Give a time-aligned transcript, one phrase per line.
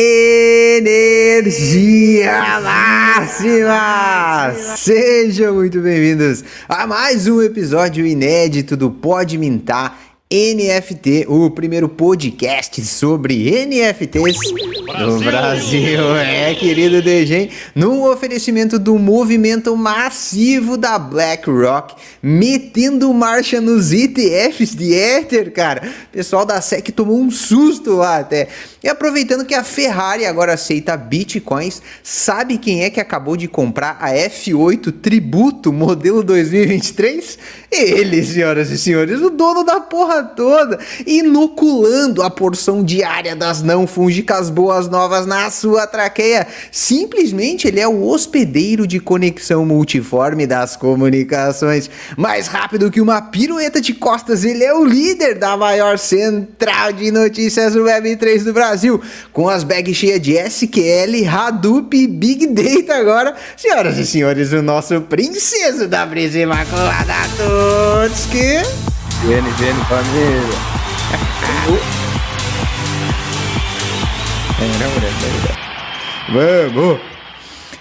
[0.00, 1.90] Energia
[2.62, 4.54] máxima!
[4.76, 9.98] Sejam muito bem-vindos a mais um episódio inédito do Pode Mintar
[10.30, 14.36] NFT, o primeiro podcast sobre NFTs
[14.98, 16.14] no Brasil.
[16.16, 24.92] É, querido DG, num oferecimento do movimento massivo da BlackRock, metendo marcha nos ETFs de
[24.92, 25.90] Ether, cara.
[26.10, 28.48] O pessoal da SEC tomou um susto lá até.
[28.82, 33.98] E aproveitando que a Ferrari agora aceita bitcoins, sabe quem é que acabou de comprar
[34.00, 37.38] a F8 Tributo modelo 2023?
[37.72, 43.84] Ele, senhoras e senhores, o dono da porra toda, inoculando a porção diária das não
[43.84, 46.46] fúngicas boas novas na sua traqueia.
[46.70, 51.90] Simplesmente ele é o hospedeiro de conexão multiforme das comunicações.
[52.16, 57.10] Mais rápido que uma pirueta de costas, ele é o líder da maior central de
[57.10, 58.67] notícias do Web3 do Brasil.
[58.68, 59.00] Brasil,
[59.32, 63.34] com as bags cheias de SQL, Hadoop e Big Data agora.
[63.56, 68.60] Senhoras e senhores, o nosso princeso da brisa imaculada Tutski.
[69.24, 70.58] Viene, viene, família.
[76.74, 77.17] Vamos!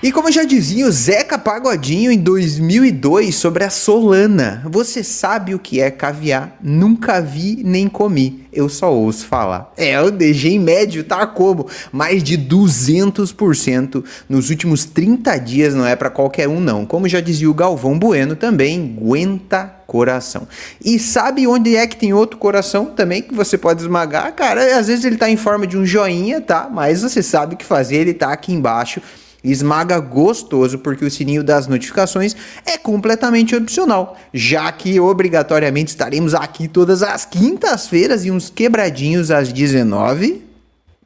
[0.02, 5.60] E como já dizia o Zeca Pagodinho em 2002 sobre a Solana, você sabe o
[5.60, 6.56] que é caviar?
[6.62, 9.74] Nunca vi nem comi, eu só ouço falar.
[9.76, 11.68] É, o DG médio tá como?
[11.92, 16.86] Mais de 200% nos últimos 30 dias, não é para qualquer um não.
[16.86, 20.48] Como já dizia o Galvão Bueno também, aguenta coração.
[20.86, 24.32] E sabe onde é que tem outro coração também que você pode esmagar?
[24.36, 26.70] Cara, às vezes ele tá em forma de um joinha, tá?
[26.72, 29.02] Mas você sabe o que fazer, ele tá aqui embaixo
[29.44, 32.36] esmaga gostoso, porque o sininho das notificações
[32.66, 39.52] é completamente opcional, já que obrigatoriamente estaremos aqui todas as quintas-feiras e uns quebradinhos às
[39.52, 40.48] 19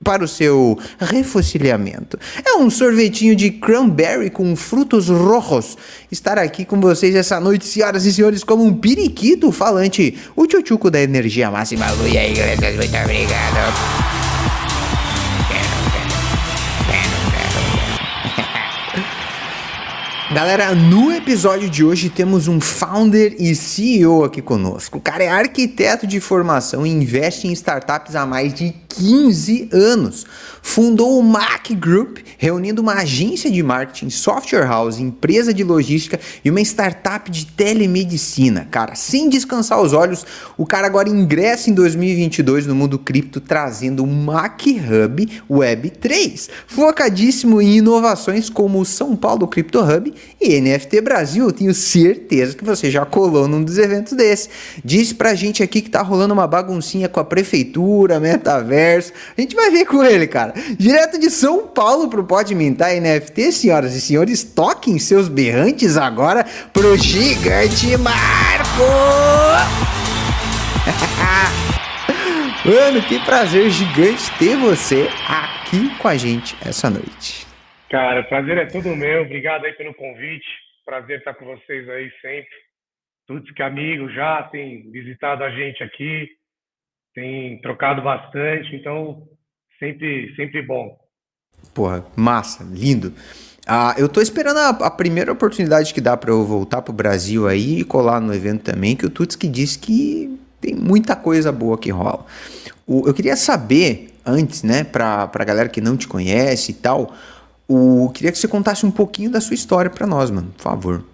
[0.04, 2.18] para o seu refocilhamento.
[2.46, 5.78] É um sorvetinho de cranberry com frutos rojos.
[6.12, 10.90] Estar aqui com vocês essa noite, senhoras e senhores, como um periquito falante, o tchutchuco
[10.90, 11.86] da energia máxima.
[12.12, 12.34] E aí,
[12.76, 14.21] muito obrigado.
[20.30, 24.98] Galera, no episódio de hoje temos um founder e CEO aqui conosco.
[24.98, 30.26] O cara é arquiteto de formação e investe em startups há mais de 15 anos.
[30.62, 36.50] Fundou o Mac Group, reunindo uma agência de marketing, software house, empresa de logística e
[36.50, 38.68] uma startup de telemedicina.
[38.70, 40.26] Cara, sem descansar os olhos,
[40.58, 46.50] o cara agora ingressa em 2022 no mundo cripto trazendo o Mac Hub Web 3,
[46.68, 51.46] focadíssimo em inovações como o São Paulo Crypto Hub e NFT Brasil.
[51.46, 54.50] Eu tenho certeza que você já colou num dos eventos desse.
[54.84, 59.14] Disse pra gente aqui que tá rolando uma baguncinha com a prefeitura, metaverso.
[59.38, 60.54] A gente vai ver com ele, cara.
[60.78, 66.46] Direto de São Paulo pro Pode Mintar NFT, senhoras e senhores, toquem seus berrantes agora
[66.74, 68.84] pro gigante Marco!
[72.66, 77.41] Mano, que prazer gigante ter você aqui com a gente essa noite.
[77.92, 79.24] Cara, prazer é todo meu.
[79.24, 80.48] Obrigado aí pelo convite.
[80.86, 82.50] Prazer estar com vocês aí sempre.
[83.28, 86.30] Todos que já têm visitado a gente aqui
[87.14, 89.28] tem trocado bastante, então
[89.78, 90.98] sempre, sempre bom.
[91.74, 93.14] Porra, massa, lindo.
[93.68, 97.46] Ah, eu tô esperando a, a primeira oportunidade que dá para eu voltar pro Brasil
[97.46, 101.78] aí e colar no evento também, que o Tutski disse que tem muita coisa boa
[101.78, 102.26] que rola.
[102.88, 107.14] O, eu queria saber, antes, né, pra, pra galera que não te conhece e tal,
[107.72, 111.06] o, queria que você contasse um pouquinho da sua história para nós, mano, por favor.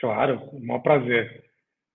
[0.00, 1.44] Claro, um maior prazer.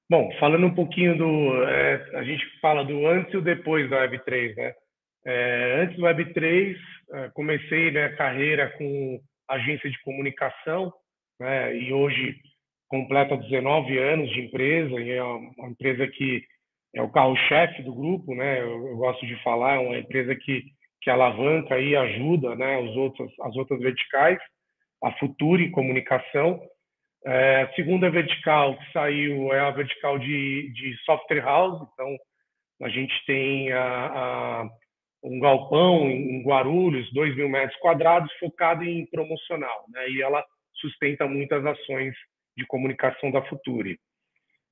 [0.10, 1.64] Bom, falando um pouquinho do.
[1.64, 4.74] É, a gente fala do antes e o depois da Web3, né?
[5.26, 6.76] É, antes do Web3,
[7.14, 9.20] é, comecei né, a carreira com
[9.50, 10.94] agência de comunicação,
[11.40, 12.36] né, e hoje
[12.88, 16.44] completa 19 anos de empresa, e é uma empresa que
[16.96, 18.62] é o carro-chefe do grupo, né?
[18.62, 20.64] Eu, eu, gosto de falar, é uma empresa que,
[21.06, 24.40] que alavanca e ajuda né, os outros, as outras verticais,
[25.04, 26.60] a Future Comunicação,
[27.24, 32.18] é, a segunda vertical que saiu é a vertical de, de software house, então
[32.82, 34.70] a gente tem a, a,
[35.24, 40.10] um galpão em Guarulhos, 2 mil metros quadrados, focado em promocional, né?
[40.10, 40.44] e ela
[40.74, 42.16] sustenta muitas ações
[42.58, 44.00] de comunicação da Future.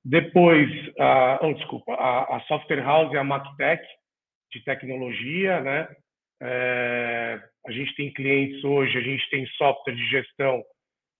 [0.04, 0.68] Depois,
[0.98, 3.86] a, oh, desculpa, a, a, software house é a MacTech,
[4.50, 5.88] de tecnologia, né?
[6.44, 10.62] É, a gente tem clientes hoje, a gente tem software de gestão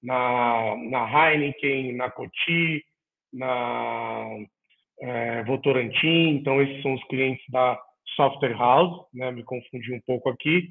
[0.03, 2.85] na, na Heineken, na Coty,
[3.33, 4.27] na
[5.01, 6.37] é, Votorantim.
[6.37, 7.81] Então, esses são os clientes da
[8.15, 9.31] Software House, né?
[9.31, 10.69] me confundi um pouco aqui.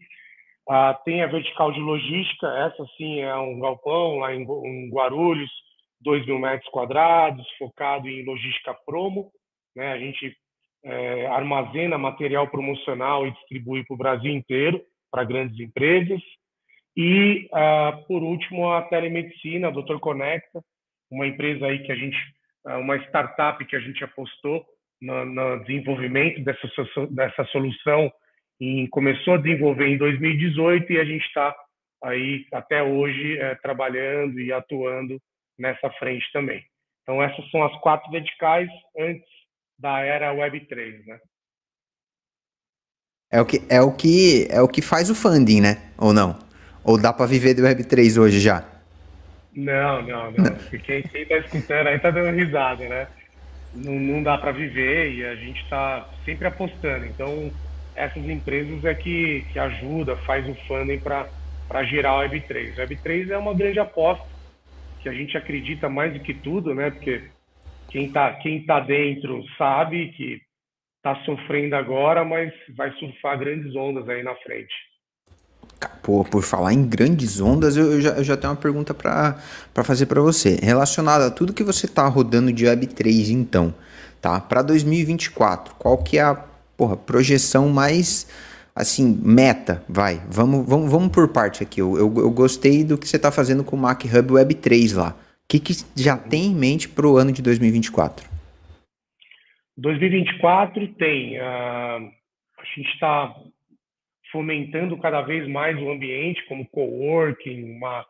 [0.69, 5.51] Ah, tem a vertical de logística, essa sim é um galpão lá em, em Guarulhos,
[6.01, 9.31] 2 mil metros quadrados, focado em logística promo.
[9.75, 9.91] Né?
[9.91, 10.37] A gente
[10.83, 14.81] é, armazena material promocional e distribui para o Brasil inteiro,
[15.11, 16.21] para grandes empresas.
[16.95, 19.97] E, ah, por último, a telemedicina, a Dr.
[19.99, 20.61] Conecta,
[21.09, 22.17] uma empresa aí que a gente,
[22.65, 24.63] ah, uma startup que a gente apostou
[25.01, 26.67] no, no desenvolvimento dessa,
[27.11, 28.11] dessa solução
[28.59, 31.55] e começou a desenvolver em 2018 e a gente está
[32.03, 35.19] aí até hoje é, trabalhando e atuando
[35.57, 36.63] nessa frente também.
[37.01, 39.42] Então essas são as quatro verticais antes
[39.77, 41.19] da era Web3, né?
[43.31, 45.91] É o que é o que é o que faz o funding, né?
[45.97, 46.37] Ou não?
[46.83, 48.63] Ou dá para viver do Web3 hoje já?
[49.55, 50.43] Não, não, não.
[50.43, 50.79] não.
[50.79, 53.07] Quem está escutando aí está dando risada, né?
[53.73, 57.05] Não, não dá para viver e a gente está sempre apostando.
[57.05, 57.51] Então
[57.95, 62.73] essas empresas é que, que ajuda, faz o funding para gerar o Web3.
[62.73, 64.25] O Web3 é uma grande aposta
[65.01, 66.89] que a gente acredita mais do que tudo, né?
[66.89, 67.23] Porque
[67.93, 70.41] quem está quem tá dentro sabe que
[70.97, 74.73] está sofrendo agora, mas vai surfar grandes ondas aí na frente.
[76.01, 80.07] Pô, por falar em grandes ondas, eu, já, eu já tenho uma pergunta para fazer
[80.07, 80.57] para você.
[80.61, 83.73] Relacionada a tudo que você está rodando de Web3, então,
[84.21, 84.39] tá?
[84.39, 86.35] Para 2024, qual que é a
[86.75, 88.27] porra, projeção mais
[88.75, 90.21] assim, meta, vai.
[90.29, 91.79] Vamos, vamos, vamos por parte aqui.
[91.79, 94.93] Eu, eu, eu gostei do que você está fazendo com o Mac Hub Web 3
[94.93, 95.15] lá.
[95.53, 98.27] Que, que já tem em mente para o ano de 2024?
[99.77, 101.37] 2024 tem.
[101.37, 103.35] Uh, a gente está
[104.31, 108.03] fomentando cada vez mais o ambiente, como coworking, uma,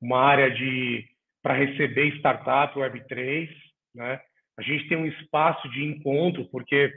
[0.00, 1.06] uma área de
[1.42, 3.48] para receber startup Web3,
[3.94, 4.20] né?
[4.58, 6.92] A gente tem um espaço de encontro, porque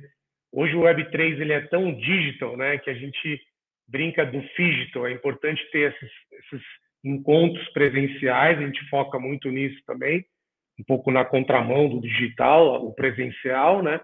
[0.54, 3.42] Hoje o Web3 ele é tão digital, né, que a gente
[3.88, 5.08] brinca do digital.
[5.08, 6.62] É importante ter esses, esses
[7.04, 10.24] encontros presenciais, a gente foca muito nisso também,
[10.80, 14.00] um pouco na contramão do digital, o presencial, né?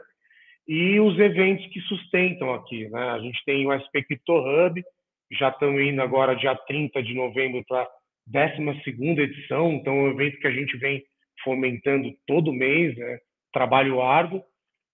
[0.68, 3.10] E os eventos que sustentam aqui, né?
[3.10, 4.84] A gente tem o SP Crypto Hub,
[5.32, 7.88] já estamos indo agora dia 30 de novembro para a
[8.28, 11.04] 12 edição, então é um evento que a gente vem
[11.44, 13.20] fomentando todo mês, né?
[13.52, 14.44] Trabalho árduo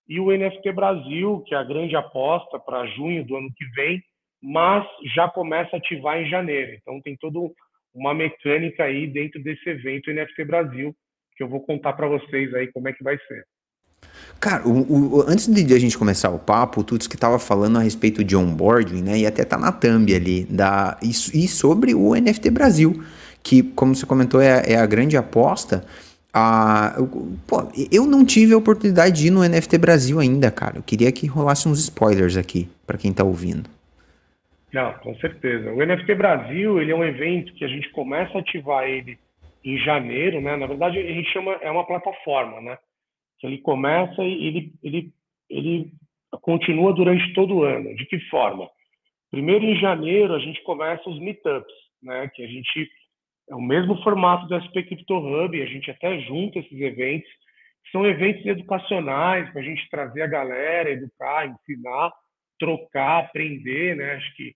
[0.07, 4.01] e o NFT Brasil, que é a grande aposta para junho do ano que vem,
[4.41, 4.85] mas
[5.15, 6.73] já começa a ativar em janeiro.
[6.73, 7.39] Então tem toda
[7.95, 10.93] uma mecânica aí dentro desse evento NFT Brasil,
[11.37, 13.43] que eu vou contar para vocês aí como é que vai ser.
[14.39, 17.77] Cara, o, o, antes de a gente começar o papo, o Tuts que estava falando
[17.79, 19.17] a respeito de onboarding, né?
[19.19, 23.03] E até tá na thumb ali, da, e, e sobre o NFT Brasil,
[23.41, 25.83] que, como você comentou, é, é a grande aposta.
[26.33, 26.95] Ah,
[27.47, 30.77] pô, eu não tive a oportunidade de ir no NFT Brasil ainda, cara.
[30.77, 33.69] Eu queria que rolasse uns spoilers aqui para quem tá ouvindo.
[34.75, 35.71] Não, com certeza.
[35.71, 39.17] O NFT Brasil, ele é um evento que a gente começa a ativar ele
[39.63, 40.57] em janeiro, né?
[40.57, 42.77] Na verdade, a gente chama é uma plataforma, né?
[43.39, 45.13] Que ele começa e ele ele
[45.49, 45.91] ele
[46.41, 47.95] continua durante todo o ano.
[47.95, 48.69] De que forma?
[49.31, 51.73] Primeiro em janeiro a gente começa os meetups,
[52.03, 52.29] né?
[52.35, 52.91] Que a gente
[53.49, 57.29] é o mesmo formato do SP Crypto Hub, a gente até junta esses eventos,
[57.93, 62.11] são eventos educacionais para a gente trazer a galera, educar, ensinar,
[62.59, 64.15] trocar, aprender, né?
[64.15, 64.53] Acho que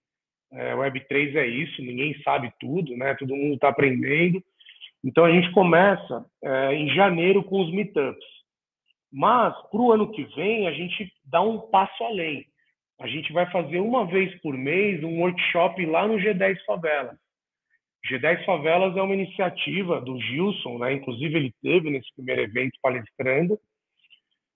[0.51, 3.14] é, Web3 é isso, ninguém sabe tudo, né?
[3.16, 4.44] Todo mundo está aprendendo.
[5.04, 8.26] Então a gente começa é, em janeiro com os meetups.
[9.12, 12.45] Mas para o ano que vem a gente dá um passo além.
[13.00, 17.18] A gente vai fazer uma vez por mês um workshop lá no G10 Favelas.
[18.09, 20.94] G10 Favelas é uma iniciativa do Gilson, né?
[20.94, 23.59] inclusive ele teve nesse primeiro evento palestrando.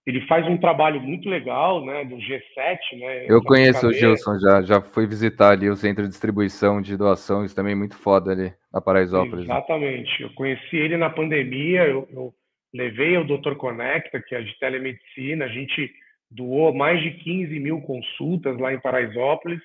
[0.06, 3.26] Ele faz um trabalho muito legal, né, do G7, né?
[3.28, 7.54] Eu conheço o Gilson já, já fui visitar ali o centro de distribuição de doações
[7.54, 9.48] também muito foda ali na Paraisópolis.
[9.48, 9.54] Né?
[9.54, 10.24] Exatamente.
[10.24, 12.34] Eu conheci ele na pandemia, eu, eu
[12.74, 13.56] levei o Dr.
[13.56, 15.90] Conecta, que é de telemedicina, a gente
[16.30, 19.62] doou mais de 15 mil consultas lá em Paraisópolis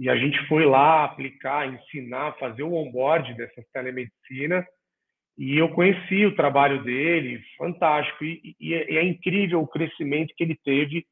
[0.00, 4.66] e a gente foi lá aplicar, ensinar, fazer o onboard dessa telemedicina.
[5.38, 8.24] E eu conheci o trabalho dele, fantástico.
[8.24, 11.04] E, e, é, e, é, incrível o crescimento que ele teve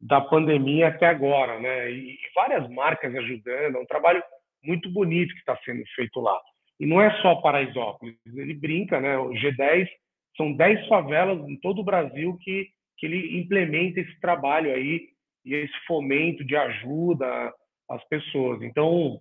[0.00, 1.90] da pandemia até agora, né?
[1.90, 3.76] E, e várias marcas ajudando.
[3.76, 4.22] É um trabalho
[4.62, 6.38] muito bonito que está sendo feito lá.
[6.80, 8.16] E não é só Paraisópolis.
[8.26, 9.16] Ele brinca, né?
[9.18, 9.88] O G10
[10.36, 15.08] são 10 favelas em todo o Brasil que, que ele implementa esse trabalho aí
[15.44, 17.52] e esse fomento de ajuda,
[17.88, 18.62] as pessoas.
[18.62, 19.20] Então,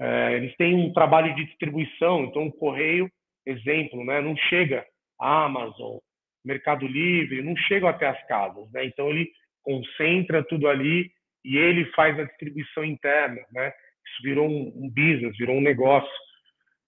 [0.00, 3.10] é, eles têm um trabalho de distribuição, então o correio,
[3.46, 4.84] exemplo, né, não chega
[5.20, 5.98] a Amazon,
[6.44, 8.84] Mercado Livre, não chega até as casas, né?
[8.84, 9.30] Então ele
[9.62, 11.10] concentra tudo ali
[11.44, 13.72] e ele faz a distribuição interna, né?
[14.06, 16.10] Isso virou um, business, virou um negócio.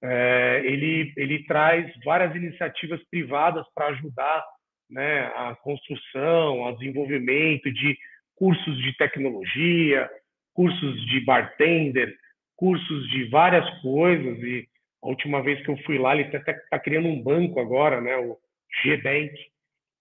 [0.02, 4.44] É, ele, ele traz várias iniciativas privadas para ajudar
[4.90, 7.96] né, a construção, o desenvolvimento de
[8.36, 10.10] cursos de tecnologia,
[10.52, 12.14] cursos de bartender,
[12.56, 14.38] cursos de várias coisas.
[14.40, 14.68] E
[15.04, 18.38] a última vez que eu fui lá, ele está criando um banco agora, né, o
[18.82, 19.34] G-Bank.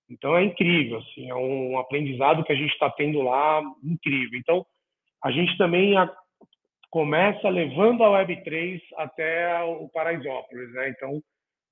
[0.10, 4.40] Então é incrível, assim, é um aprendizado que a gente está tendo lá incrível.
[4.40, 4.66] Então
[5.22, 6.10] a gente também a,
[6.90, 10.90] começa levando a Web3 até o Paraisópolis, né?
[10.90, 11.22] Então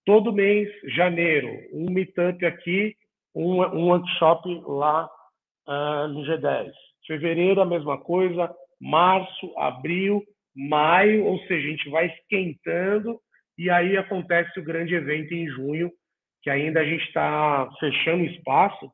[0.06, 2.96] todo mês, janeiro, um meetup aqui,
[3.34, 5.10] um, um workshop lá
[5.70, 6.70] uh, no G10.
[7.08, 10.22] Fevereiro a mesma coisa, março, abril,
[10.56, 13.20] maio, ou seja, a gente vai esquentando
[13.58, 15.92] e aí acontece o grande evento em junho,
[16.42, 18.92] que ainda a gente está fechando espaço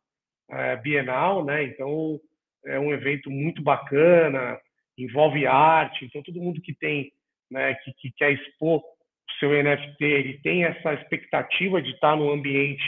[0.49, 1.63] é, bienal, né?
[1.63, 2.19] Então
[2.65, 4.59] é um evento muito bacana,
[4.97, 7.11] envolve arte, então todo mundo que tem,
[7.49, 12.31] né, que, que quer expor o seu NFT, ele tem essa expectativa de estar num
[12.31, 12.83] ambiente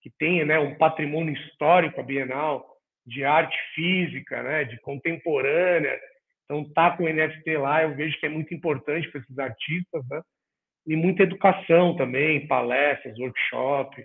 [0.00, 2.66] que tenha, né, um patrimônio histórico a Bienal
[3.06, 5.98] de arte física, né, de contemporânea.
[6.50, 10.04] Então tá com o NFT lá, eu vejo que é muito importante para esses artistas,
[10.10, 10.20] né?
[10.84, 14.04] e muita educação também, palestras, workshop,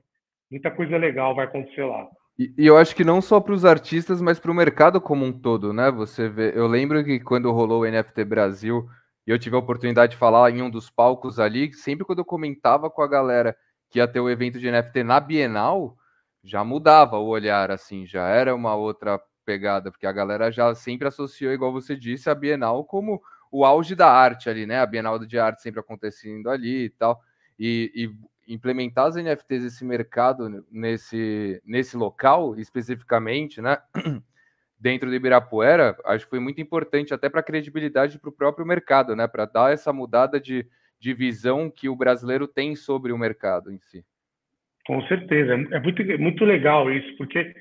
[0.51, 2.07] muita coisa legal vai acontecer lá.
[2.37, 5.25] E, e eu acho que não só para os artistas, mas para o mercado como
[5.25, 5.89] um todo, né?
[5.89, 8.87] Você vê, eu lembro que quando rolou o NFT Brasil
[9.25, 12.25] e eu tive a oportunidade de falar em um dos palcos ali, sempre quando eu
[12.25, 13.55] comentava com a galera
[13.89, 15.95] que ia ter o evento de NFT na Bienal,
[16.43, 21.07] já mudava o olhar, assim, já era uma outra pegada, porque a galera já sempre
[21.07, 23.21] associou, igual você disse, a Bienal como
[23.51, 24.79] o auge da arte ali, né?
[24.79, 27.21] A Bienal de Arte sempre acontecendo ali e tal.
[27.57, 33.77] E, e implementar as NFTs esse mercado nesse, nesse local especificamente, né?
[34.77, 38.65] Dentro do Ibirapuera, acho que foi muito importante até para a credibilidade para o próprio
[38.65, 39.27] mercado, né?
[39.27, 40.67] Para dar essa mudada de,
[40.99, 44.03] de visão que o brasileiro tem sobre o mercado em si.
[44.85, 47.55] Com certeza, é muito, muito legal isso, porque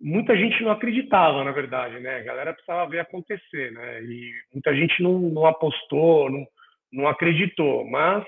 [0.00, 2.16] muita gente não acreditava, na verdade, né?
[2.16, 4.02] A galera precisava ver acontecer, né?
[4.02, 6.46] E muita gente não, não apostou, não,
[6.92, 7.84] não acreditou.
[7.86, 8.24] Mas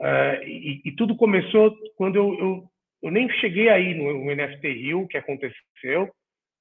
[0.00, 2.64] uh, e, e, tudo começou quando eu, eu,
[3.04, 6.10] eu, nem cheguei aí no, no NFT Rio, que aconteceu.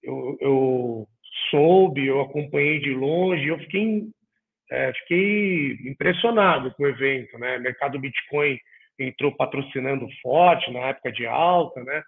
[0.03, 1.07] Eu, eu,
[1.49, 4.03] soube, eu acompanhei de longe, eu fiquei,
[4.71, 7.57] é, fiquei impressionado com o evento, né?
[7.57, 8.57] Mercado Bitcoin
[8.99, 12.01] entrou patrocinando forte na época de alta, né?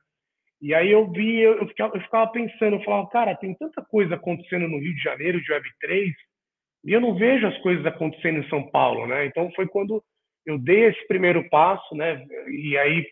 [0.61, 4.15] E aí eu vi, eu ficava, eu ficava pensando, eu falava, cara, tem tanta coisa
[4.15, 6.13] acontecendo no Rio de Janeiro de Web3
[6.85, 9.25] e eu não vejo as coisas acontecendo em São Paulo, né?
[9.25, 10.03] Então foi quando
[10.45, 12.25] eu dei esse primeiro passo, né?
[12.47, 13.05] E aí,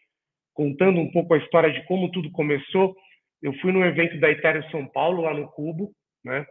[0.54, 2.96] contando um pouco a história de como tudo começou,
[3.42, 5.92] eu fui no evento da Ethereum São Paulo, lá no Cubo,
[6.24, 6.46] né?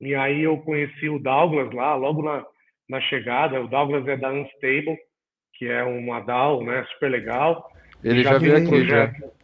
[0.00, 2.44] E aí eu conheci o Douglas lá, logo na,
[2.88, 3.60] na chegada.
[3.60, 4.98] O Douglas é da Unstable,
[5.54, 6.84] que é uma DAO, né?
[6.92, 7.70] Super legal.
[8.02, 9.20] Ele já, já veio aqui, projeto...
[9.20, 9.43] já.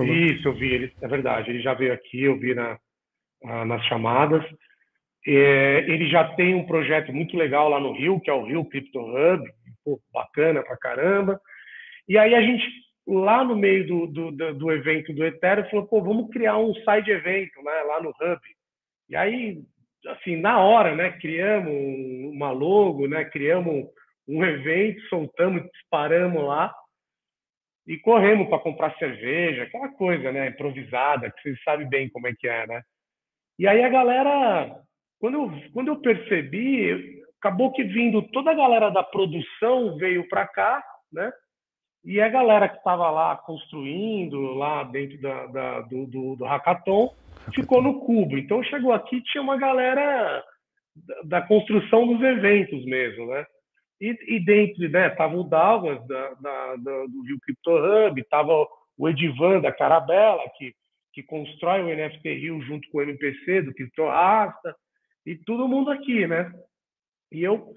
[0.00, 2.78] Isso, eu vi, ele, é verdade, ele já veio aqui, eu vi na,
[3.66, 4.44] nas chamadas.
[5.26, 8.64] É, ele já tem um projeto muito legal lá no Rio, que é o Rio
[8.64, 9.48] Crypto Hub,
[9.84, 11.40] pô, bacana pra caramba.
[12.08, 12.64] E aí a gente,
[13.06, 16.74] lá no meio do, do, do, do evento do Ethereum, falou, pô, vamos criar um
[16.74, 18.40] side evento né, lá no Hub.
[19.08, 19.60] E aí,
[20.08, 21.72] assim, na hora, né, criamos
[22.34, 23.86] uma logo, né, criamos
[24.26, 26.72] um evento, soltamos, disparamos lá
[27.86, 32.34] e corremos para comprar cerveja, aquela coisa, né, improvisada, que vocês sabem bem como é
[32.38, 32.82] que é, né?
[33.58, 34.80] E aí a galera,
[35.18, 40.46] quando eu, quando eu percebi, acabou que vindo toda a galera da produção veio para
[40.46, 41.32] cá, né?
[42.04, 47.14] E a galera que estava lá construindo, lá dentro da, da do, do, do hackathon,
[47.54, 48.36] ficou no cubo.
[48.36, 50.44] Então chegou aqui tinha uma galera
[50.96, 53.46] da, da construção dos eventos mesmo, né?
[54.00, 58.66] E, e dentro, né, tava o Douglas da, da, da, do Rio Crypto Hub, tava
[58.98, 60.74] o Edivan da Carabela, que,
[61.12, 64.74] que constrói o NFT Rio junto com o MPC do Crypto Rasta,
[65.24, 66.52] e todo mundo aqui, né?
[67.30, 67.72] E eu,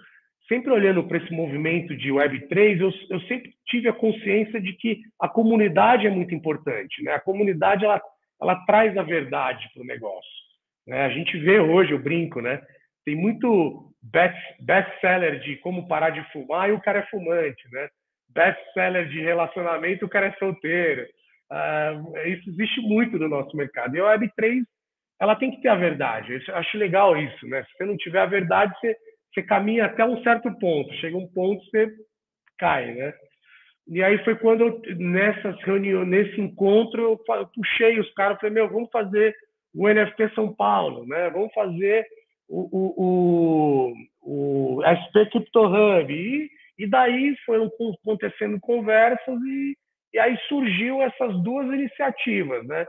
[0.47, 5.01] sempre olhando para esse movimento de Web3, eu, eu sempre tive a consciência de que
[5.19, 7.13] a comunidade é muito importante, né?
[7.13, 8.01] A comunidade, ela,
[8.41, 10.45] ela traz a verdade para o negócio.
[10.87, 11.05] Né?
[11.05, 12.61] A gente vê hoje, eu brinco, né?
[13.03, 17.89] Tem muito best-seller de como parar de fumar e o cara é fumante, né?
[18.29, 21.05] Best-seller de relacionamento, o cara é solteiro.
[21.51, 23.95] Uh, isso existe muito no nosso mercado.
[23.95, 24.63] E a Web3,
[25.19, 26.41] ela tem que ter a verdade.
[26.47, 27.63] Eu acho legal isso, né?
[27.63, 28.95] Se você não tiver a verdade, você,
[29.33, 30.93] você caminha até um certo ponto.
[30.95, 31.89] Chega um ponto, você
[32.57, 33.13] cai, né?
[33.87, 38.67] E aí foi quando eu, nessas reuniões, nesse encontro, eu puxei os caras, falei, meu,
[38.67, 39.35] vamos fazer
[39.75, 41.29] o NFT São Paulo, né?
[41.29, 42.05] Vamos fazer
[42.47, 46.13] o, o, o SP Crypto Hub.
[46.13, 47.71] E, e daí foram
[48.01, 49.77] acontecendo conversas e,
[50.13, 52.85] e aí surgiu essas duas iniciativas, né?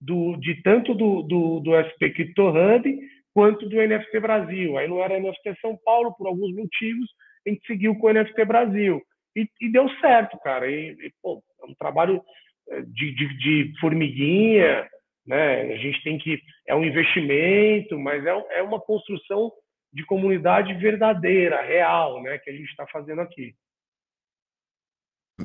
[0.00, 2.98] Do, de tanto do, do, do SP Crypto Hub
[3.34, 4.76] quanto do NFT Brasil.
[4.76, 7.08] Aí não era NFT São Paulo por alguns motivos,
[7.46, 9.02] a gente seguiu com o NFT Brasil.
[9.36, 10.70] E, e deu certo, cara.
[10.70, 12.22] E, e pô, é um trabalho
[12.70, 14.88] eh, de, de, de, formiguinha,
[15.28, 15.74] né?
[15.74, 19.52] A gente tem que é um investimento, mas é, é uma construção
[19.92, 22.38] de comunidade verdadeira, real, né?
[22.38, 23.54] Que a gente está fazendo aqui.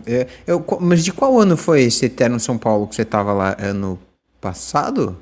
[0.08, 3.56] É, eu, mas de qual ano foi esse Eterno São Paulo que você estava lá?
[3.60, 4.00] Ano
[4.42, 5.18] passado?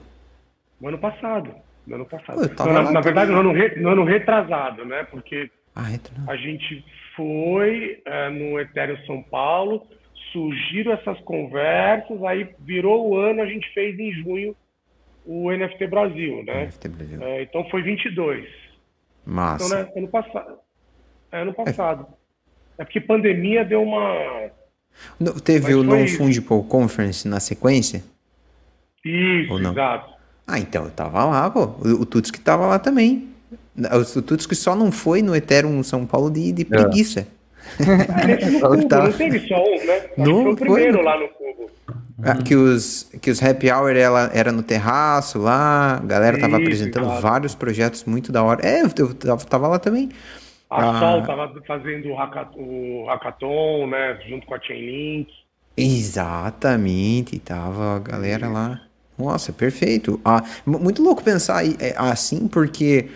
[0.80, 1.53] No ano passado.
[1.86, 2.56] No ano passado.
[2.56, 5.03] Pô, na, na verdade, no ano, re, no ano retrasado, né?
[5.06, 5.88] Porque ah,
[6.27, 9.88] a gente foi é, no Ethereum São Paulo,
[10.31, 14.55] surgiram essas conversas, aí virou o ano, a gente fez em junho
[15.25, 16.65] o NFT Brasil, né?
[16.65, 17.21] NFT Brasil.
[17.21, 18.47] É, então foi 22.
[19.25, 19.65] Massa.
[19.65, 20.57] Então, né, ano passado.
[21.31, 22.07] É, ano passado.
[22.77, 22.81] É.
[22.81, 24.50] é porque pandemia deu uma...
[25.19, 28.03] Não, teve Mas o Non-Fungible Conference na sequência?
[29.05, 30.11] Isso, exato.
[30.45, 31.65] Ah, então eu tava lá, pô.
[31.81, 33.29] O, o Tuts que tava lá também.
[34.15, 36.65] O Tuts que só não foi no Ethereum São Paulo de, de é.
[36.65, 37.21] preguiça.
[37.21, 37.40] É.
[37.80, 39.03] no Cubo, tá...
[39.03, 40.01] não teve só um, né?
[40.18, 41.03] Não, foi o primeiro foi.
[41.03, 41.72] lá no Cubo.
[42.24, 46.53] Ah, que, os, que os happy hour ela, era no terraço lá, a galera tava
[46.53, 47.22] Isso, apresentando claro.
[47.22, 48.65] vários projetos muito da hora.
[48.65, 50.10] É, eu, eu, eu tava lá também.
[50.70, 55.32] A ah, Sol tava fazendo o hackathon, o hackathon, né, junto com a Chainlink.
[55.75, 58.82] Exatamente, tava a galera lá.
[59.18, 60.20] Nossa, perfeito.
[60.24, 63.10] Ah, muito louco pensar é, assim, porque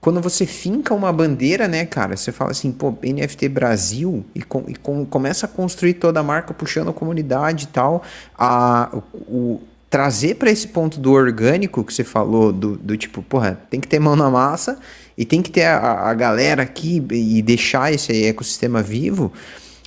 [0.00, 4.64] quando você finca uma bandeira, né, cara, você fala assim, pô, NFT Brasil, e, com,
[4.66, 8.02] e com, começa a construir toda a marca puxando a comunidade e tal,
[8.38, 13.60] a, o, trazer para esse ponto do orgânico que você falou, do, do tipo, porra,
[13.68, 14.78] tem que ter mão na massa
[15.18, 19.32] e tem que ter a, a galera aqui e deixar esse ecossistema vivo.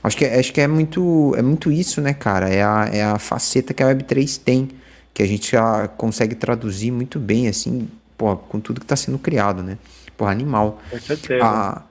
[0.04, 2.50] Acho que, acho que é muito é muito isso, né, cara?
[2.50, 4.70] É a, é a faceta que a Web3 tem
[5.14, 9.20] que a gente já consegue traduzir muito bem, assim, pô, com tudo que está sendo
[9.20, 9.78] criado, né?
[10.18, 10.80] Porra, animal.
[10.90, 11.44] Com certeza.
[11.44, 11.84] Ah,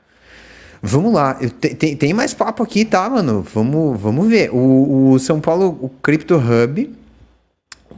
[0.80, 3.42] vamos lá, Eu, tem, tem mais papo aqui, tá, mano?
[3.54, 4.50] Vamos, vamos ver.
[4.52, 6.94] O, o São Paulo, o Crypto Hub,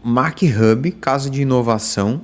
[0.02, 2.20] Mac Hub, casa de inovação.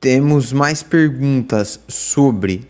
[0.00, 2.68] Temos mais perguntas sobre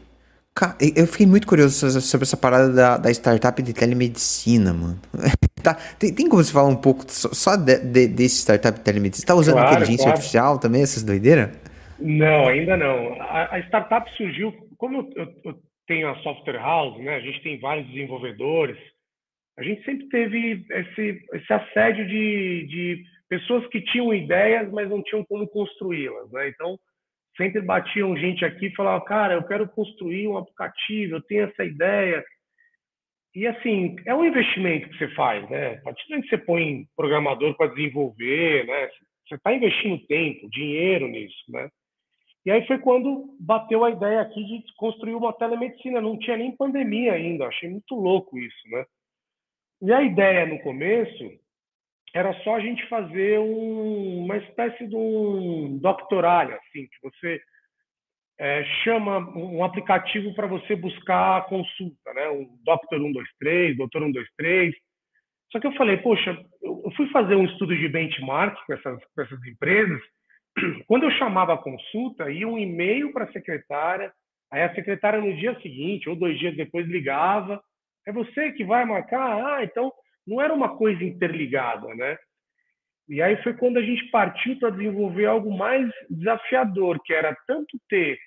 [0.95, 5.01] eu fiquei muito curioso sobre essa parada da, da startup de telemedicina, mano.
[5.61, 9.23] tá, tem, tem, como você falar um pouco só de, de, desse startup de telemedicina?
[9.23, 10.13] Você tá usando claro, inteligência claro.
[10.13, 11.51] artificial também, essas doideiras?
[12.05, 13.15] Não, ainda não.
[13.23, 17.17] A, a startup surgiu, como eu, eu, eu, tenho a software house, né?
[17.17, 18.77] A gente tem vários desenvolvedores.
[19.59, 25.03] A gente sempre teve esse, esse assédio de, de pessoas que tinham ideias, mas não
[25.03, 26.49] tinham como construí-las, né?
[26.49, 26.79] Então,
[27.39, 31.65] sempre batiam gente aqui e falavam, cara, eu quero construir um aplicativo, eu tenho essa
[31.65, 32.23] ideia.
[33.35, 35.77] E assim, é um investimento que você faz, né?
[35.77, 38.91] A partir do que você põe programador para desenvolver, né?
[39.27, 41.71] Você está investindo tempo, dinheiro nisso, né?
[42.45, 46.01] E aí foi quando bateu a ideia aqui de construir uma telemedicina.
[46.01, 48.85] Não tinha nem pandemia ainda, achei muito louco isso, né?
[49.83, 51.25] E a ideia no começo
[52.15, 57.41] era só a gente fazer um, uma espécie de um doctoralho, assim, que você
[58.39, 62.29] é, chama um aplicativo para você buscar a consulta, né?
[62.29, 64.75] Um Doctor 123, Doutor 123.
[65.51, 69.23] Só que eu falei, poxa, eu fui fazer um estudo de benchmark com essas, com
[69.23, 70.01] essas empresas.
[70.87, 74.13] Quando eu chamava a consulta, ia um e-mail para a secretária,
[74.51, 77.63] aí a secretária no dia seguinte ou dois dias depois ligava,
[78.07, 79.45] é você que vai marcar?
[79.45, 79.93] Ah, então
[80.27, 82.17] não era uma coisa interligada, né?
[83.09, 87.79] E aí foi quando a gente partiu para desenvolver algo mais desafiador, que era tanto
[87.89, 88.19] ter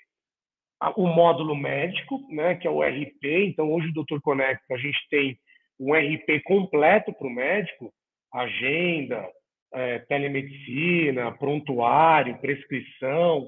[0.96, 3.26] o módulo médico, né, que é o RP.
[3.48, 4.22] Então, hoje, o Dr.
[4.22, 5.38] Connect, a gente tem
[5.80, 7.92] um RP completo para o médico,
[8.32, 9.28] agenda,
[9.74, 13.48] é, telemedicina, prontuário, prescrição,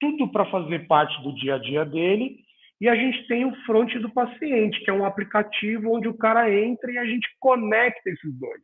[0.00, 2.38] tudo para fazer parte do dia a dia dele
[2.80, 6.52] e a gente tem o front do paciente, que é um aplicativo onde o cara
[6.52, 8.62] entra e a gente conecta esses dois.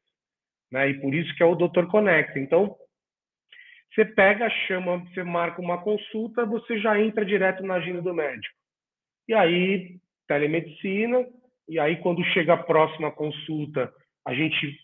[0.70, 0.90] Né?
[0.90, 2.38] E por isso que é o Doutor Conecta.
[2.38, 2.76] Então,
[3.92, 8.54] você pega, chama, você marca uma consulta, você já entra direto na agenda do médico.
[9.28, 11.26] E aí, telemedicina,
[11.68, 13.92] e aí quando chega a próxima consulta,
[14.26, 14.80] a gente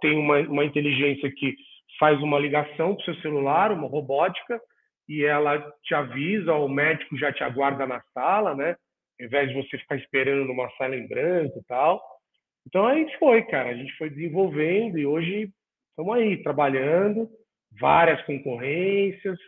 [0.00, 1.54] tem uma, uma inteligência que
[1.98, 4.60] faz uma ligação para o seu celular, uma robótica,
[5.08, 8.76] e ela te avisa, o médico já te aguarda na sala, né?
[9.20, 12.02] Ao invés de você ficar esperando numa sala em branco e tal.
[12.66, 13.70] Então aí foi, cara.
[13.70, 15.50] A gente foi desenvolvendo e hoje
[15.90, 17.28] estamos aí trabalhando,
[17.78, 19.38] várias concorrências.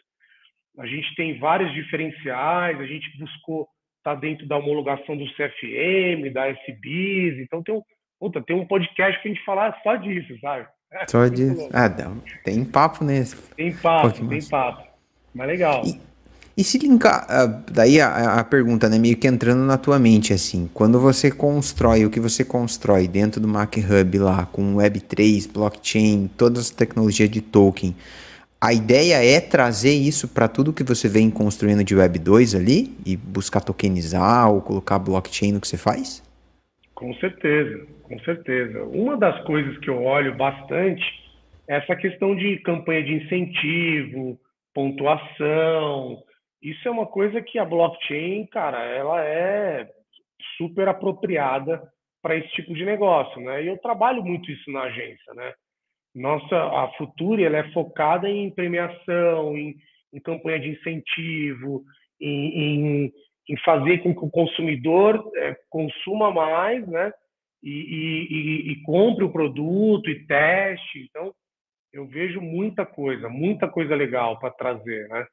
[0.79, 3.68] a gente tem vários diferenciais, a gente buscou
[3.99, 7.83] estar tá dentro da homologação do CFM, da SBIS, então tem um,
[8.18, 10.66] puta, tem um podcast que a gente falar só disso, sabe?
[11.09, 11.68] Só disso.
[11.72, 13.35] Ah, não, tem papo nesse.
[13.57, 14.85] Tem papo, tem papo.
[15.35, 15.83] Mas legal.
[15.85, 16.00] E,
[16.57, 20.33] e se linkar, ah, daí a, a, pergunta, né, meio que entrando na tua mente,
[20.33, 25.50] assim, quando você constrói o que você constrói dentro do Mac Hub lá, com Web3,
[25.53, 27.94] blockchain, todas as tecnologias de token,
[28.61, 32.96] a ideia é trazer isso para tudo que você vem construindo de Web 2 ali
[33.05, 36.22] e buscar tokenizar ou colocar blockchain no que você faz?
[36.94, 38.85] Com certeza, com certeza.
[38.85, 41.04] Uma das coisas que eu olho bastante
[41.68, 44.38] é essa questão de campanha de incentivo,
[44.72, 46.22] pontuação,
[46.64, 49.87] isso é uma coisa que a blockchain, cara, ela é
[50.57, 51.83] super apropriada
[52.22, 53.62] para esse tipo de negócio, né?
[53.62, 55.52] E eu trabalho muito isso na agência, né?
[56.14, 59.76] Nossa, a Futuri, ela é focada em premiação, em,
[60.11, 61.85] em campanha de incentivo,
[62.18, 63.12] em, em,
[63.48, 67.12] em, fazer com que o consumidor é, consuma mais, né?
[67.62, 71.09] E, e, e, compre o produto e teste.
[71.09, 71.33] Então,
[71.92, 75.26] eu vejo muita coisa, muita coisa legal para trazer, né?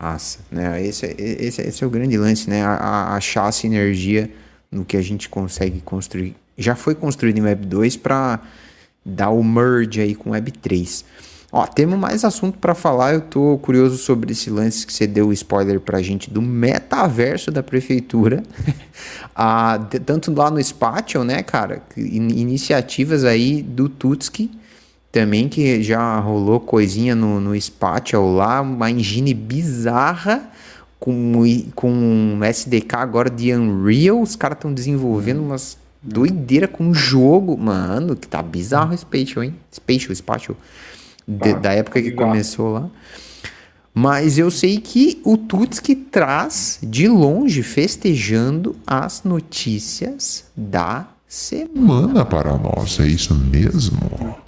[0.00, 0.82] Massa, né?
[0.82, 2.62] Esse, é, esse, esse é o grande lance, né?
[2.62, 4.30] A, achar a sinergia
[4.70, 6.36] no que a gente consegue construir.
[6.56, 8.40] Já foi construído em Web 2 para
[9.04, 11.04] dar o merge aí com Web 3.
[11.50, 13.14] Ó, temos mais assunto para falar.
[13.14, 17.50] Eu tô curioso sobre esse lance que você deu o spoiler pra gente do metaverso
[17.50, 18.42] da prefeitura.
[19.34, 21.82] ah, tanto lá no Spatial, né, cara?
[21.96, 24.50] Iniciativas aí do Tutski
[25.10, 30.50] também que já rolou coisinha no, no Spatial lá, uma engine bizarra
[31.00, 31.32] com,
[31.74, 38.28] com SDK agora de Unreal, os caras estão desenvolvendo umas doideira com jogo, mano, que
[38.28, 39.54] tá bizarro o Spatial, hein?
[39.72, 40.56] Spatial, Spatial,
[41.28, 42.90] de, da época que começou lá.
[43.92, 52.56] Mas eu sei que o Tutski traz de longe festejando as notícias da semana para
[52.56, 54.38] nós, é isso mesmo?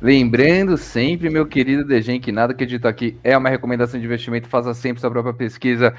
[0.00, 4.48] Lembrando sempre, meu querido Degen, que nada que dito aqui é uma recomendação de investimento,
[4.48, 5.94] faça sempre sua própria pesquisa.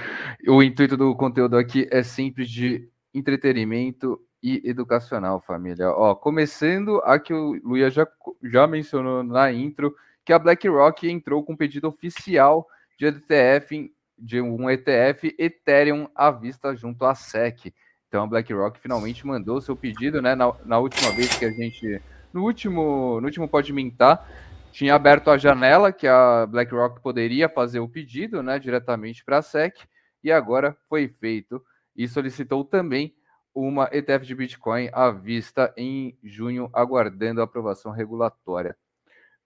[0.47, 5.89] O intuito do conteúdo aqui é sempre de entretenimento e educacional, família.
[5.91, 8.07] Ó, começando aqui o Luia já,
[8.43, 14.69] já mencionou na intro que a BlackRock entrou com pedido oficial de ETF, de um
[14.69, 17.73] ETF Ethereum à vista junto à SEC.
[18.07, 20.35] Então a BlackRock finalmente mandou seu pedido, né?
[20.35, 22.01] Na, na última vez que a gente
[22.33, 24.27] no último, no último Pode Mintar,
[24.71, 29.41] tinha aberto a janela que a BlackRock poderia fazer o pedido né, diretamente para a
[29.41, 29.75] SEC,
[30.23, 31.63] e agora foi feito.
[31.95, 33.13] E solicitou também
[33.53, 38.75] uma ETF de Bitcoin à vista em junho, aguardando a aprovação regulatória.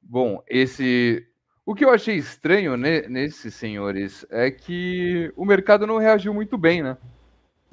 [0.01, 1.27] Bom, esse.
[1.65, 6.57] O que eu achei estranho ne, nesses senhores é que o mercado não reagiu muito
[6.57, 6.97] bem, né?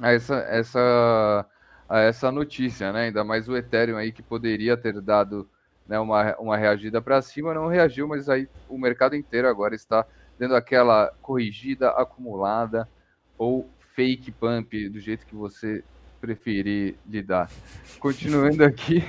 [0.00, 1.46] A essa, essa
[1.88, 3.06] a essa notícia, né?
[3.06, 5.50] Ainda mais o Ethereum aí que poderia ter dado
[5.88, 10.06] né, uma, uma reagida para cima, não reagiu, mas aí o mercado inteiro agora está
[10.38, 12.88] dando aquela corrigida acumulada
[13.36, 15.82] ou fake pump, do jeito que você
[16.20, 17.50] preferir lidar.
[17.98, 19.04] Continuando aqui,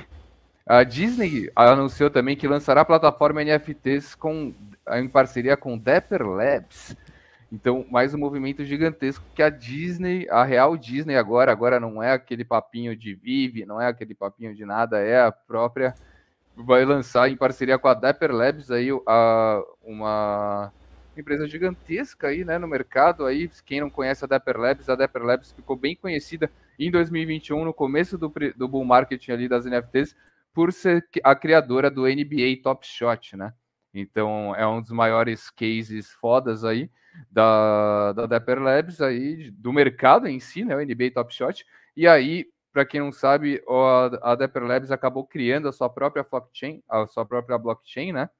[0.66, 4.54] a Disney anunciou também que lançará a plataforma NFTs com,
[4.92, 6.96] em parceria com Dapper Labs.
[7.52, 12.12] Então, mais um movimento gigantesco que a Disney, a real Disney agora, agora não é
[12.12, 15.94] aquele papinho de Vive, não é aquele papinho de nada, é a própria
[16.56, 20.72] vai lançar em parceria com a Dapper Labs aí a, uma
[21.16, 23.50] empresa gigantesca aí, né, no mercado aí.
[23.64, 26.50] Quem não conhece a Dapper Labs, a Dapper Labs ficou bem conhecida
[26.86, 30.16] em 2021 no começo do, do bull market ali das NFTs
[30.52, 33.54] por ser a criadora do NBA Top Shot, né?
[33.94, 36.90] Então, é um dos maiores cases fodas aí
[37.30, 41.66] da, da Dapper Labs, aí, do mercado em si, né, o NBA Top Shot.
[41.96, 43.62] E aí, para quem não sabe,
[44.22, 48.30] a, Dapper Labs acabou criando a sua própria blockchain, a sua própria blockchain, né,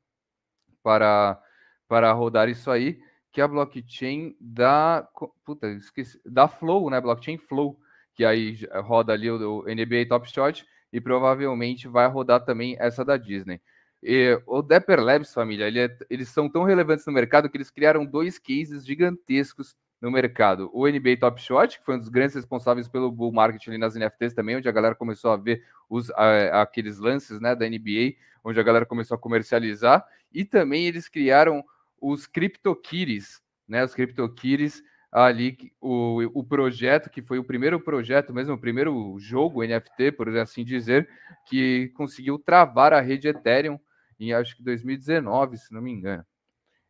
[0.83, 1.40] para,
[1.87, 2.98] para rodar isso aí,
[3.31, 5.07] que é a blockchain da,
[5.44, 7.78] puta, esqueci, da Flow, né, blockchain Flow,
[8.14, 13.05] que aí roda ali o, o NBA Top Shot e provavelmente vai rodar também essa
[13.05, 13.61] da Disney.
[14.03, 17.70] E o Dapper Labs, família, ele é, eles são tão relevantes no mercado que eles
[17.70, 20.68] criaram dois cases gigantescos no mercado.
[20.75, 23.94] O NBA Top Shot, que foi um dos grandes responsáveis pelo bull market ali nas
[23.94, 28.14] NFTs também, onde a galera começou a ver os, a, aqueles lances né, da NBA,
[28.44, 30.05] onde a galera começou a comercializar.
[30.33, 31.64] E também eles criaram
[32.01, 38.55] os CryptoKitties, né, os CryptoKitties ali, o, o projeto, que foi o primeiro projeto, mesmo
[38.55, 41.07] o primeiro jogo NFT, por assim dizer,
[41.46, 43.79] que conseguiu travar a rede Ethereum
[44.18, 46.25] em acho que 2019, se não me engano.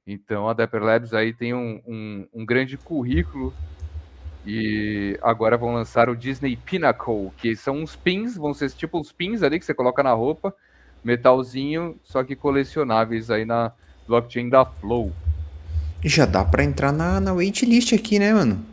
[0.07, 3.53] Então a Dapper Labs aí tem um, um, um grande currículo
[4.45, 9.13] e agora vão lançar o Disney Pinnacle, que são uns pins, vão ser tipo uns
[9.13, 10.55] pins ali que você coloca na roupa,
[11.03, 13.73] metalzinho, só que colecionáveis aí na
[14.07, 15.13] blockchain da Flow.
[16.05, 18.65] Já dá para entrar na, na waitlist aqui, né, mano?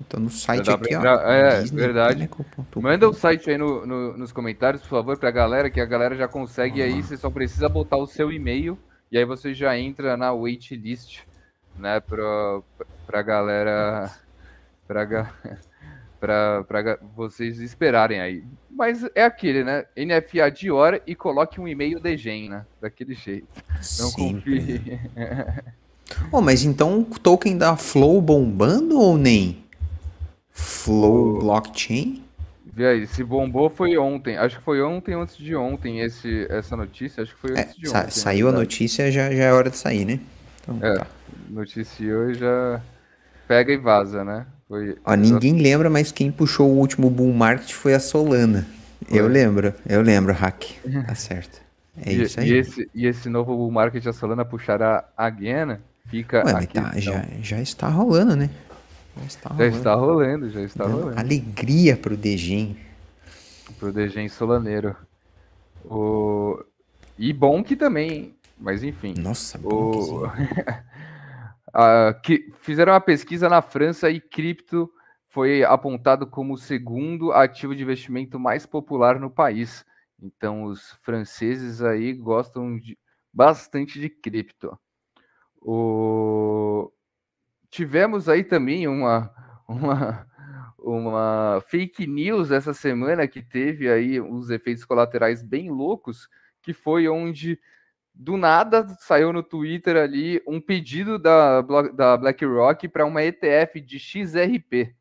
[0.00, 1.30] Então no site aqui, entrar, ó.
[1.30, 2.30] É, Disney verdade.
[2.76, 6.14] Manda o site aí no, no, nos comentários, por favor, pra galera, que a galera
[6.14, 8.78] já consegue aí, você só precisa botar o seu e-mail
[9.10, 11.20] e aí você já entra na waitlist,
[11.76, 12.60] né, pra,
[13.06, 14.12] pra galera
[14.86, 15.32] para
[17.16, 18.44] vocês esperarem aí.
[18.70, 19.84] Mas é aquele, né?
[19.96, 22.64] NFA de hora e coloque um e-mail de gen, né?
[22.80, 23.48] Daquele jeito.
[23.98, 25.00] Não confie.
[26.32, 29.64] oh, mas então o token da Flow bombando ou nem?
[30.50, 31.38] Flow o...
[31.38, 32.22] Blockchain?
[32.72, 34.36] Vê aí, se bombou foi ontem.
[34.36, 37.22] Acho que foi ontem antes de ontem esse, essa notícia.
[37.22, 38.10] Acho que foi é, antes é, de ontem.
[38.10, 40.20] Saiu a notícia, já, já é hora de sair, né?
[40.62, 41.06] Então, é, tá.
[41.48, 42.80] noticiou e já
[43.48, 44.46] pega e vaza, né?
[44.68, 44.96] Foi...
[45.04, 48.66] Ó, ninguém lembra, mas quem puxou o último bull market foi a Solana.
[49.06, 49.18] Foi.
[49.18, 50.64] Eu lembro, eu lembro, Hack.
[51.06, 51.60] Tá certo.
[52.04, 52.50] É e, isso aí.
[52.50, 56.74] E esse, e esse novo bull market, a Solana puxará a Guiana, fica Ué, aqui.
[56.74, 58.50] Tá, já, já está rolando, né?
[59.16, 60.50] Já está rolando, já está rolando.
[60.50, 61.18] Já está rolando.
[61.18, 62.76] Alegria pro Degen.
[63.78, 64.96] Pro Degen Solaneiro.
[65.84, 66.62] O...
[67.18, 69.14] E bom que também, mas enfim.
[69.18, 70.26] Nossa, o...
[70.26, 70.30] Uh,
[72.22, 74.90] que fizeram uma pesquisa na França e cripto
[75.28, 79.84] foi apontado como o segundo ativo de investimento mais popular no país.
[80.20, 82.98] Então, os franceses aí gostam de,
[83.32, 84.76] bastante de cripto.
[85.60, 86.90] O...
[87.70, 89.30] Tivemos aí também uma,
[89.68, 90.26] uma,
[90.78, 96.28] uma fake news essa semana que teve aí uns efeitos colaterais bem loucos,
[96.62, 97.58] que foi onde
[98.18, 101.62] do nada saiu no Twitter ali um pedido da,
[101.94, 104.92] da BlackRock para uma ETF de XRP.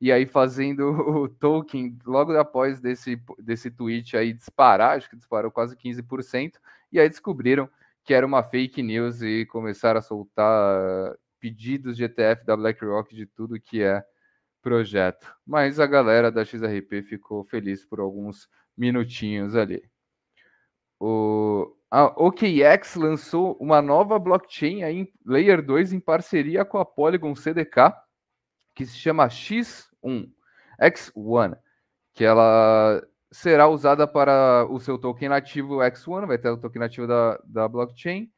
[0.00, 5.50] E aí fazendo o token logo após desse, desse tweet aí disparar, acho que disparou
[5.50, 6.52] quase 15%,
[6.92, 7.68] e aí descobriram
[8.08, 13.26] que era uma fake news e começaram a soltar pedidos de ETF da BlackRock de
[13.26, 14.02] tudo que é
[14.62, 15.30] projeto.
[15.46, 19.82] Mas a galera da XRP ficou feliz por alguns minutinhos ali.
[20.98, 27.34] O, a OKX lançou uma nova blockchain aí, Layer 2 em parceria com a Polygon
[27.34, 27.92] CDK,
[28.74, 30.32] que se chama X1,
[30.80, 31.58] X1,
[32.14, 37.06] que ela será usada para o seu token nativo X1, vai ter o token nativo
[37.06, 38.30] da, da blockchain,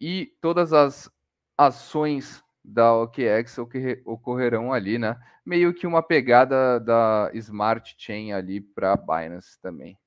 [0.00, 1.10] e todas as
[1.56, 3.58] ações da OKX
[4.04, 5.18] ocorrerão ali, né?
[5.44, 9.98] Meio que uma pegada da Smart Chain ali para Binance também.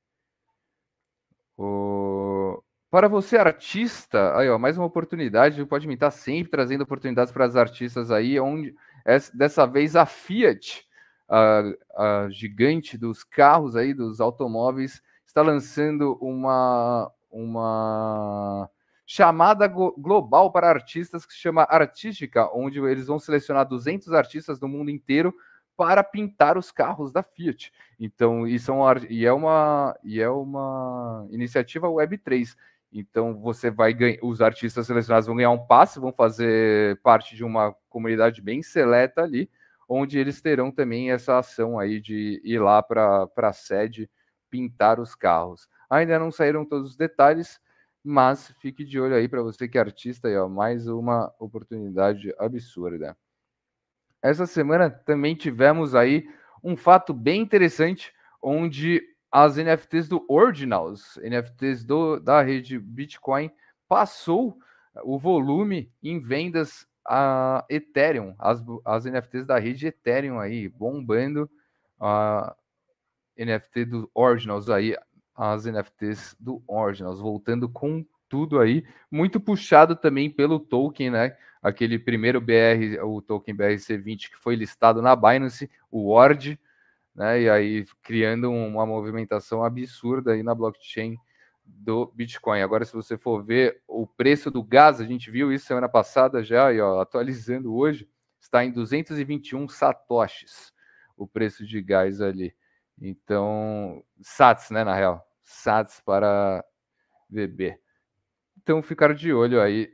[1.57, 2.61] O...
[2.89, 7.45] Para você, artista, aí, ó, mais uma oportunidade, pode me estar sempre trazendo oportunidades para
[7.45, 8.75] as artistas aí, onde
[9.33, 10.85] dessa vez a Fiat,
[11.31, 11.63] a,
[11.95, 18.69] a gigante dos carros aí, dos automóveis, está lançando uma, uma
[19.05, 24.67] chamada global para artistas que se chama Artística, onde eles vão selecionar 200 artistas do
[24.67, 25.33] mundo inteiro
[25.77, 27.71] para pintar os carros da Fiat.
[27.97, 32.55] Então, isso é uma, e é uma, e é uma iniciativa Web3.
[32.93, 37.43] Então você vai ganhar, os artistas selecionados vão ganhar um passe, vão fazer parte de
[37.43, 39.49] uma comunidade bem seleta ali,
[39.93, 44.09] onde eles terão também essa ação aí de ir lá para a sede
[44.49, 45.67] pintar os carros.
[45.89, 47.59] Ainda não saíram todos os detalhes,
[48.01, 52.33] mas fique de olho aí para você que é artista aí, ó, mais uma oportunidade
[52.39, 53.17] absurda.
[54.21, 56.25] Essa semana também tivemos aí
[56.63, 63.51] um fato bem interessante, onde as NFTs do Ordinals, NFTs do, da rede Bitcoin,
[63.89, 64.57] passou
[65.03, 71.49] o volume em vendas a Ethereum, as, as NFTs da rede Ethereum aí, bombando
[71.99, 72.55] a
[73.37, 74.95] NFT do Ordinals aí,
[75.35, 81.35] as NFTs do Ordinals, voltando com tudo aí, muito puxado também pelo token, né?
[81.61, 86.59] Aquele primeiro BR, o token BRC20 que foi listado na Binance, o Word,
[87.15, 87.41] né?
[87.41, 91.17] E aí criando uma movimentação absurda aí na blockchain
[91.77, 92.61] do Bitcoin.
[92.61, 96.43] Agora, se você for ver o preço do gás, a gente viu isso semana passada
[96.43, 100.73] já, e ó, atualizando hoje, está em 221 satoshis
[101.17, 102.55] o preço de gás ali.
[102.99, 106.63] Então, SATs, né, na real, SATs para
[107.29, 107.79] VB.
[108.61, 109.91] Então, ficar de olho aí,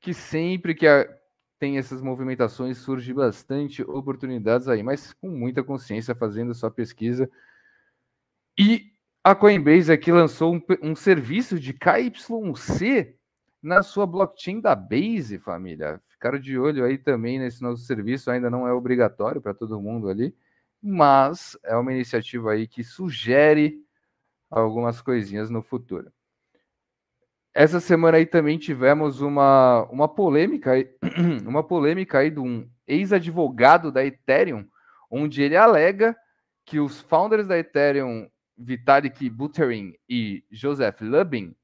[0.00, 1.04] que sempre que a,
[1.58, 7.30] tem essas movimentações, surge bastante oportunidades aí, mas com muita consciência, fazendo sua pesquisa.
[8.58, 8.93] E
[9.24, 13.16] a Coinbase aqui lançou um, um serviço de KYC
[13.62, 15.98] na sua blockchain da Base, família.
[16.10, 20.10] Ficaram de olho aí também nesse novo serviço, ainda não é obrigatório para todo mundo
[20.10, 20.36] ali,
[20.82, 23.82] mas é uma iniciativa aí que sugere
[24.50, 26.12] algumas coisinhas no futuro.
[27.54, 30.72] Essa semana aí também tivemos uma, uma polêmica,
[31.46, 34.68] uma polêmica aí de um ex-advogado da Ethereum,
[35.10, 36.14] onde ele alega
[36.66, 41.54] que os founders da Ethereum, Vitalik Buterin e Joseph Lubin,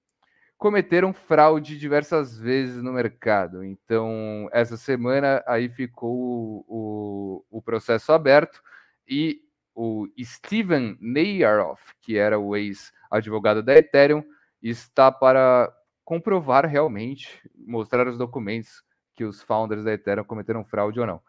[0.60, 3.64] cometeram fraude diversas vezes no mercado.
[3.64, 8.62] Então, essa semana aí ficou o, o, processo aberto
[9.08, 9.40] e
[9.74, 14.22] o Steven Neyaroff, que era o ex-advogado da Ethereum,
[14.62, 15.74] está para
[16.04, 18.82] comprovar realmente, mostrar os documentos
[19.14, 21.22] que os founders da Ethereum cometeram fraude ou não.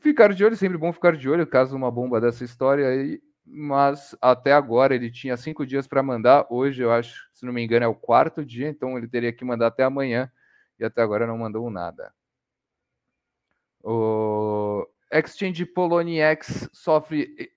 [0.00, 4.16] Ficar de olho, sempre bom ficar de olho, caso uma bomba dessa história aí, mas
[4.20, 6.46] até agora ele tinha cinco dias para mandar.
[6.50, 9.44] Hoje, eu acho, se não me engano, é o quarto dia, então ele teria que
[9.44, 10.30] mandar até amanhã
[10.78, 12.12] e até agora não mandou nada.
[13.82, 17.50] O Exchange Poloniex sofre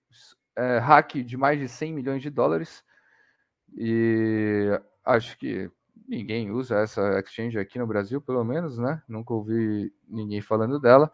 [0.56, 2.84] é, hack de mais de 100 milhões de dólares
[3.76, 4.70] e
[5.04, 5.70] acho que
[6.08, 9.02] ninguém usa essa exchange aqui no Brasil, pelo menos, né?
[9.08, 11.12] Nunca ouvi ninguém falando dela.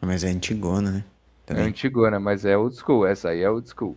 [0.00, 1.04] Mas é antigona, né?
[1.44, 1.64] Também.
[1.64, 3.06] É antigona, mas é old school.
[3.06, 3.96] Essa aí é old school.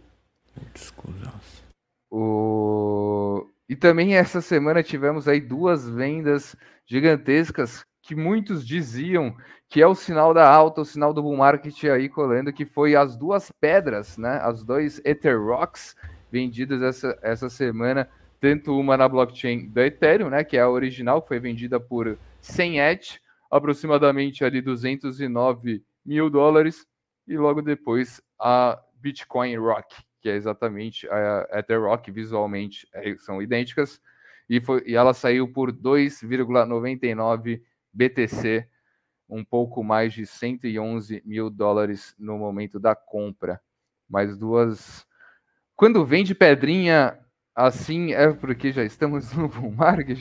[2.09, 3.47] O...
[3.69, 9.35] E também essa semana tivemos aí duas vendas gigantescas que muitos diziam
[9.69, 12.93] que é o sinal da alta, o sinal do bull market aí colando, que foi
[12.93, 14.37] as duas pedras, né?
[14.43, 15.95] As dois Ether Rocks
[16.29, 18.09] vendidas essa, essa semana,
[18.41, 20.43] tanto uma na blockchain da Ethereum, né?
[20.43, 26.85] Que é a original, que foi vendida por 100 ETH, aproximadamente ali 209 mil dólares,
[27.25, 33.41] e logo depois a Bitcoin Rock, que é exatamente a Ether Rock, visualmente é, são
[33.41, 33.99] idênticas,
[34.49, 37.61] e, foi, e ela saiu por 2,99
[37.93, 38.67] BTC,
[39.29, 43.61] um pouco mais de 111 mil dólares no momento da compra.
[44.09, 45.05] Mais duas.
[45.75, 47.17] Quando vende pedrinha
[47.55, 50.19] assim, é porque já estamos no bull market?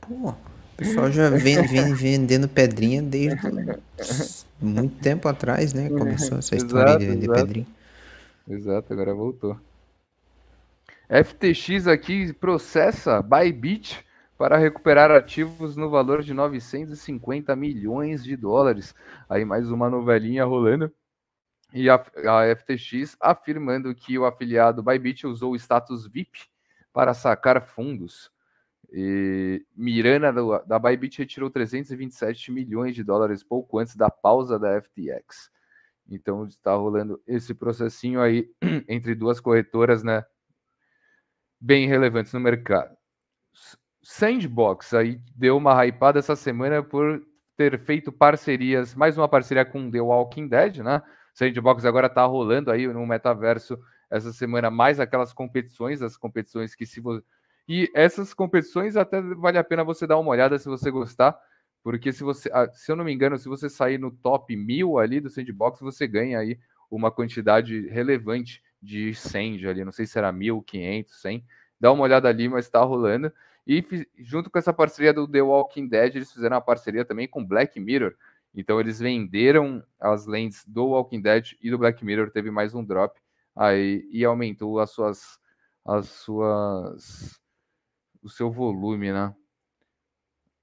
[0.00, 0.36] Pô, o
[0.76, 3.38] pessoal já vem, vem vendendo pedrinha desde
[4.58, 5.90] muito tempo atrás, né?
[5.90, 7.40] Começou essa história exato, de vender exato.
[7.40, 7.66] pedrinha.
[8.50, 9.56] Exato, agora voltou.
[11.08, 14.04] FTX aqui processa Bybit
[14.36, 18.92] para recuperar ativos no valor de 950 milhões de dólares.
[19.28, 20.92] Aí mais uma novelinha rolando.
[21.72, 26.40] E a, a FTX afirmando que o afiliado Bybit usou o status VIP
[26.92, 28.32] para sacar fundos.
[28.92, 30.32] E Mirana
[30.66, 35.52] da Bybit retirou 327 milhões de dólares pouco antes da pausa da FTX.
[36.10, 38.50] Então está rolando esse processinho aí
[38.88, 40.24] entre duas corretoras, né?
[41.60, 42.96] Bem relevantes no mercado.
[44.02, 47.22] Sandbox aí deu uma hypada essa semana por
[47.56, 51.02] ter feito parcerias, mais uma parceria com The Walking Dead, né?
[51.34, 53.78] Sandbox agora tá rolando aí no metaverso
[54.10, 57.24] essa semana mais aquelas competições, as competições que se você
[57.68, 61.38] e essas competições até vale a pena você dar uma olhada se você gostar,
[61.82, 64.98] porque se você, ah, se eu não me engano, se você sair no top mil
[64.98, 66.58] ali do Sandbox, você ganha aí
[66.90, 71.44] uma quantidade relevante de Sand ali, não sei se era mil, quinhentos, cem.
[71.78, 73.32] Dá uma olhada ali, mas está rolando.
[73.66, 73.84] E
[74.18, 77.78] junto com essa parceria do The Walking Dead, eles fizeram uma parceria também com Black
[77.78, 78.14] Mirror.
[78.54, 82.84] Então eles venderam as lentes do Walking Dead e do Black Mirror, teve mais um
[82.84, 83.18] drop
[83.54, 85.38] aí e aumentou as suas
[85.84, 87.40] as suas
[88.22, 89.34] o seu volume, né?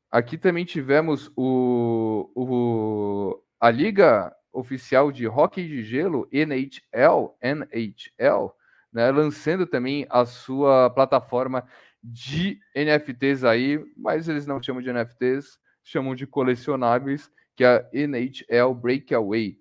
[0.10, 8.54] Aqui também tivemos o, o a liga oficial de hockey de gelo NHL, NHL,
[8.92, 11.68] né, lançando também a sua plataforma
[12.02, 17.90] de NFTs aí, mas eles não chamam de NFTs, chamam de colecionáveis, que é a
[17.94, 19.60] NHL Breakaway.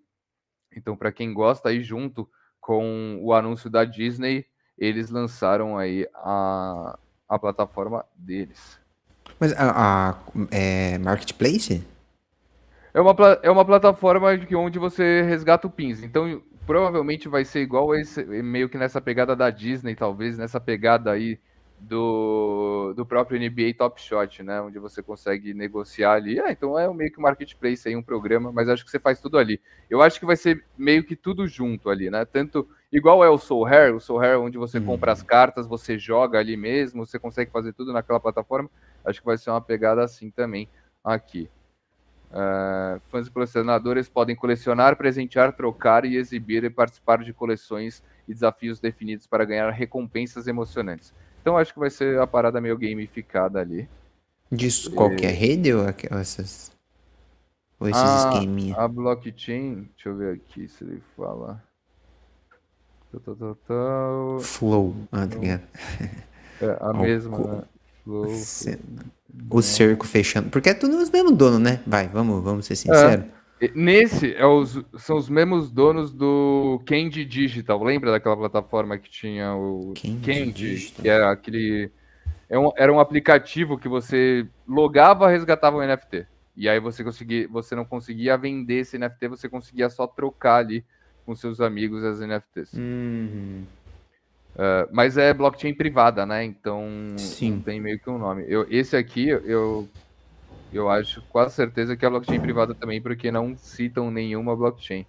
[0.74, 2.28] Então, para quem gosta aí, junto
[2.60, 4.46] com o anúncio da Disney,
[4.78, 8.78] eles lançaram aí a, a plataforma deles.
[9.38, 10.18] Mas a, a
[10.50, 11.84] é Marketplace?
[12.92, 16.02] É uma, é uma plataforma de onde você resgata o pins.
[16.02, 21.12] Então, provavelmente vai ser igual esse, meio que nessa pegada da Disney, talvez, nessa pegada
[21.12, 21.38] aí
[21.78, 24.60] do, do próprio NBA Top Shot, né?
[24.60, 26.40] Onde você consegue negociar ali.
[26.40, 29.20] Ah, então é meio que um marketplace aí, um programa, mas acho que você faz
[29.20, 29.60] tudo ali.
[29.88, 32.24] Eu acho que vai ser meio que tudo junto ali, né?
[32.24, 35.26] Tanto igual é o Soul Hair, o Soul Hair onde você compra as uhum.
[35.26, 38.70] cartas, você joga ali mesmo, você consegue fazer tudo naquela plataforma.
[39.04, 40.68] Acho que vai ser uma pegada assim também
[41.04, 41.48] aqui.
[42.30, 48.34] Uh, fãs e colecionadores podem colecionar, presentear, trocar e exibir e participar de coleções e
[48.34, 51.14] desafios definidos para ganhar recompensas emocionantes.
[51.40, 53.88] Então acho que vai ser a parada meio gamificada ali.
[54.50, 56.72] De qualquer rede ou essas.
[57.78, 58.74] Ou esses a, esqueminha?
[58.76, 61.62] A blockchain, deixa eu ver aqui se ele fala.
[64.40, 65.62] Flow, ah, tá ligado?
[66.58, 67.62] É, a mesma, né?
[68.02, 68.26] Flow,
[69.50, 70.48] O cerco fechando.
[70.48, 71.82] Porque é tudo os mesmos donos, né?
[71.86, 73.26] Vai, vamos, vamos ser sinceros.
[73.26, 73.70] É.
[73.74, 77.82] Nesse é os, são os mesmos donos do Candy Digital.
[77.82, 81.90] Lembra daquela plataforma que tinha o Candy, Candy que era aquele.
[82.48, 86.26] É um, era um aplicativo que você logava, resgatava um NFT.
[86.56, 90.84] E aí você conseguia, você não conseguia vender esse NFT, você conseguia só trocar ali
[91.26, 92.72] com seus amigos as NFTs.
[92.72, 93.64] Uhum.
[94.54, 96.44] Uh, mas é blockchain privada, né?
[96.44, 96.86] Então
[97.18, 97.56] Sim.
[97.56, 98.44] não tem meio que um nome.
[98.48, 99.86] Eu, esse aqui eu,
[100.72, 105.04] eu acho quase certeza que é blockchain privada também, porque não citam nenhuma blockchain.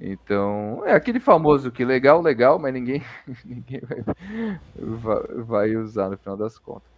[0.00, 3.02] Então, é aquele famoso que legal, legal, mas ninguém,
[3.44, 3.82] ninguém
[4.74, 6.90] vai, vai usar no final das contas.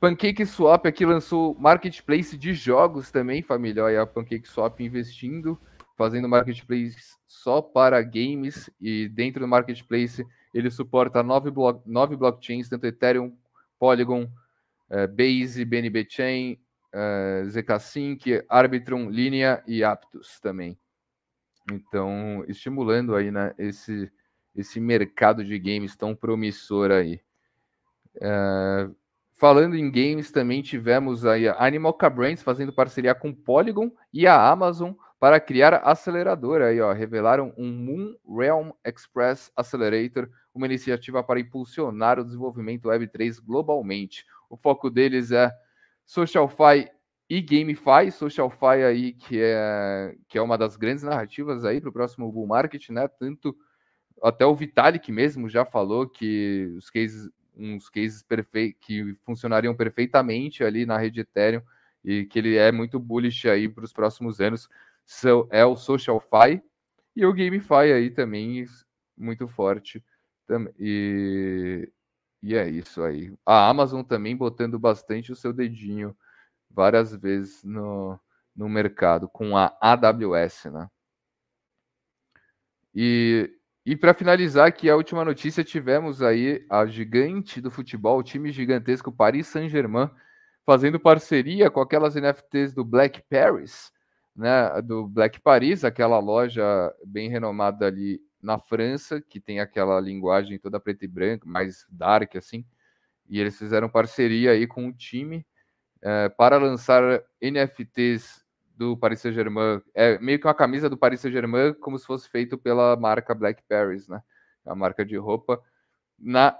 [0.00, 3.82] Pancake Swap aqui lançou marketplace de jogos também, família.
[3.82, 5.58] Olha a Pancake Swap investindo,
[5.98, 6.96] fazendo marketplace
[7.26, 10.24] só para games e dentro do marketplace
[10.54, 13.36] ele suporta nove, blo nove blockchains, tanto Ethereum,
[13.78, 14.22] Polygon,
[14.90, 16.58] uh, Base, BNB Chain,
[16.90, 20.78] eh, ZK-Sync, Arbitrum, Linea e Aptos também.
[21.70, 24.10] Então, estimulando aí né, esse,
[24.56, 27.20] esse mercado de games tão promissor aí.
[28.16, 28.96] Uh,
[29.38, 34.50] Falando em games, também tivemos aí a Animal Brands fazendo parceria com Polygon e a
[34.50, 36.68] Amazon para criar aceleradora.
[36.68, 43.40] Aí, ó, revelaram um Moon Realm Express Accelerator, uma iniciativa para impulsionar o desenvolvimento Web3
[43.44, 44.24] globalmente.
[44.48, 45.50] O foco deles é
[46.06, 46.88] SocialFi
[47.28, 48.10] e GameFi.
[48.12, 52.46] SocialFi aí que é que é uma das grandes narrativas aí para o próximo bull
[52.46, 53.08] market, né?
[53.08, 53.56] Tanto
[54.22, 60.62] até o Vitalik mesmo já falou que os cases uns cases perfeitos que funcionariam perfeitamente
[60.62, 61.60] ali na rede Ethereum
[62.04, 64.68] e que ele é muito bullish aí para os próximos anos
[65.50, 66.62] é o SocialFi
[67.16, 68.64] e o GameFi aí também
[69.16, 70.04] muito forte
[70.78, 71.90] e,
[72.42, 73.34] e é isso aí.
[73.44, 76.16] A Amazon também botando bastante o seu dedinho
[76.70, 78.18] várias vezes no,
[78.54, 80.88] no mercado com a AWS, né?
[82.94, 83.54] E
[83.88, 88.52] e para finalizar aqui a última notícia, tivemos aí a gigante do futebol, o time
[88.52, 90.10] gigantesco Paris Saint-Germain,
[90.66, 93.90] fazendo parceria com aquelas NFTs do Black Paris,
[94.38, 96.64] né, do Black Paris, aquela loja
[97.04, 102.36] bem renomada ali na França, que tem aquela linguagem toda preta e branca, mais dark
[102.36, 102.64] assim.
[103.28, 105.44] E eles fizeram parceria aí com o time
[106.00, 108.44] é, para lançar NFTs
[108.76, 109.82] do Paris Saint-Germain.
[109.92, 113.60] É meio que uma camisa do Paris Saint-Germain, como se fosse feito pela marca Black
[113.68, 114.22] Paris, né?
[114.64, 115.60] A marca de roupa,
[116.16, 116.56] na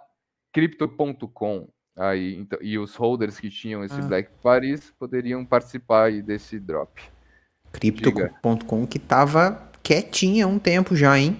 [0.52, 1.68] Crypto.com.
[1.94, 4.02] Aí, então, e os holders que tinham esse ah.
[4.02, 7.17] Black Paris poderiam participar aí desse drop.
[7.72, 11.38] Crypto.com que tava quietinha um tempo já, hein?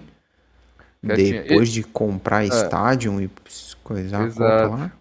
[1.04, 1.42] Quietinha.
[1.42, 1.72] Depois e...
[1.72, 2.48] de comprar é.
[2.48, 3.30] estádio e
[3.82, 4.92] coisar a lá.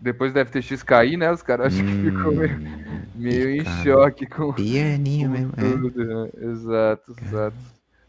[0.00, 1.30] Depois do FTX cair, né?
[1.32, 2.60] Os caras acho hum, que ficou meio,
[3.14, 4.52] meio em choque com.
[4.52, 5.52] Pianinho mesmo.
[5.56, 5.62] É.
[5.62, 6.04] Tudo, é.
[6.04, 6.30] né?
[6.50, 7.56] Exato, exato.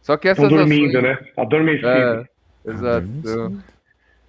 [0.02, 0.44] Só que essas.
[0.44, 1.04] Estão dormindo, ações...
[1.04, 1.32] né?
[1.38, 1.88] Adormecido.
[1.88, 2.26] É,
[2.66, 3.08] exato.
[3.24, 3.64] Estão,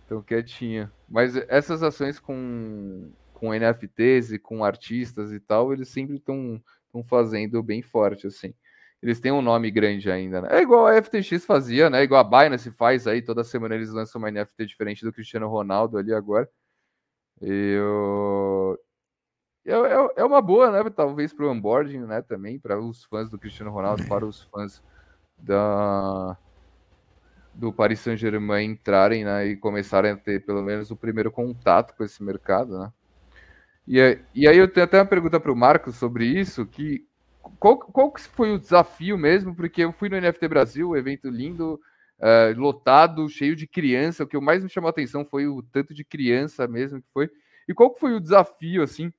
[0.03, 0.93] estão quietinha.
[1.09, 6.63] Mas essas ações com, com NFTs e com artistas e tal, eles sempre estão
[7.05, 8.55] fazendo bem forte, assim.
[9.03, 10.49] Eles têm um nome grande ainda, né?
[10.53, 12.03] É igual a FTX fazia, né?
[12.03, 15.99] Igual a Binance faz aí, toda semana eles lançam uma NFT diferente do Cristiano Ronaldo
[15.99, 16.49] ali agora.
[17.41, 18.79] Eu...
[19.65, 20.91] É, é, é uma boa, né?
[20.91, 22.23] Talvez para o onboarding, né?
[22.23, 24.83] Também para os fãs do Cristiano Ronaldo, para os fãs
[25.39, 26.37] da
[27.55, 29.47] do Paris Saint-Germain entrarem, né?
[29.47, 32.93] E começarem a ter pelo menos o primeiro contato com esse mercado, né?
[33.87, 37.07] E, e aí eu tenho até uma pergunta para o Marcos sobre isso, que
[37.59, 39.55] qual, qual foi o desafio mesmo?
[39.55, 41.81] Porque eu fui no NFT Brasil, evento lindo,
[42.19, 44.25] uh, lotado, cheio de criança.
[44.25, 47.31] O que mais me chamou a atenção foi o tanto de criança mesmo que foi.
[47.69, 49.13] E qual foi o desafio, assim,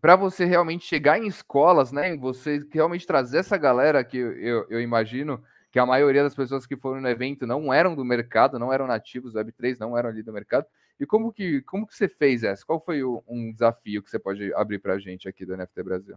[0.00, 2.16] para você realmente chegar em escolas, né?
[2.16, 6.66] Você realmente trazer essa galera que eu, eu, eu, imagino que a maioria das pessoas
[6.66, 10.08] que foram no evento não eram do mercado, não eram nativos do Web3, não eram
[10.08, 10.66] ali do mercado.
[11.00, 12.64] E como que, como que você fez essa?
[12.64, 15.82] Qual foi o, um desafio que você pode abrir para a gente aqui do NFT
[15.82, 16.16] Brasil?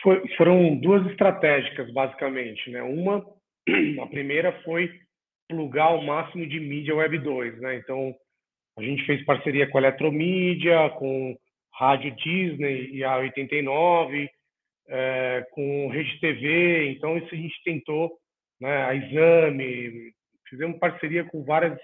[0.00, 2.70] Foi, foram duas estratégicas, basicamente.
[2.70, 2.80] Né?
[2.82, 3.26] Uma
[4.00, 4.90] a primeira foi
[5.48, 7.76] plugar o máximo de mídia Web 2, né?
[7.76, 8.14] Então,
[8.78, 11.36] a gente fez parceria com a Eletromídia, com
[11.74, 14.28] Rádio Disney e a 89,
[14.88, 16.90] é, com Rede TV.
[16.90, 18.18] Então, isso a gente tentou,
[18.60, 18.84] né?
[18.84, 20.12] A Exame,
[20.48, 21.78] fizemos parceria com várias,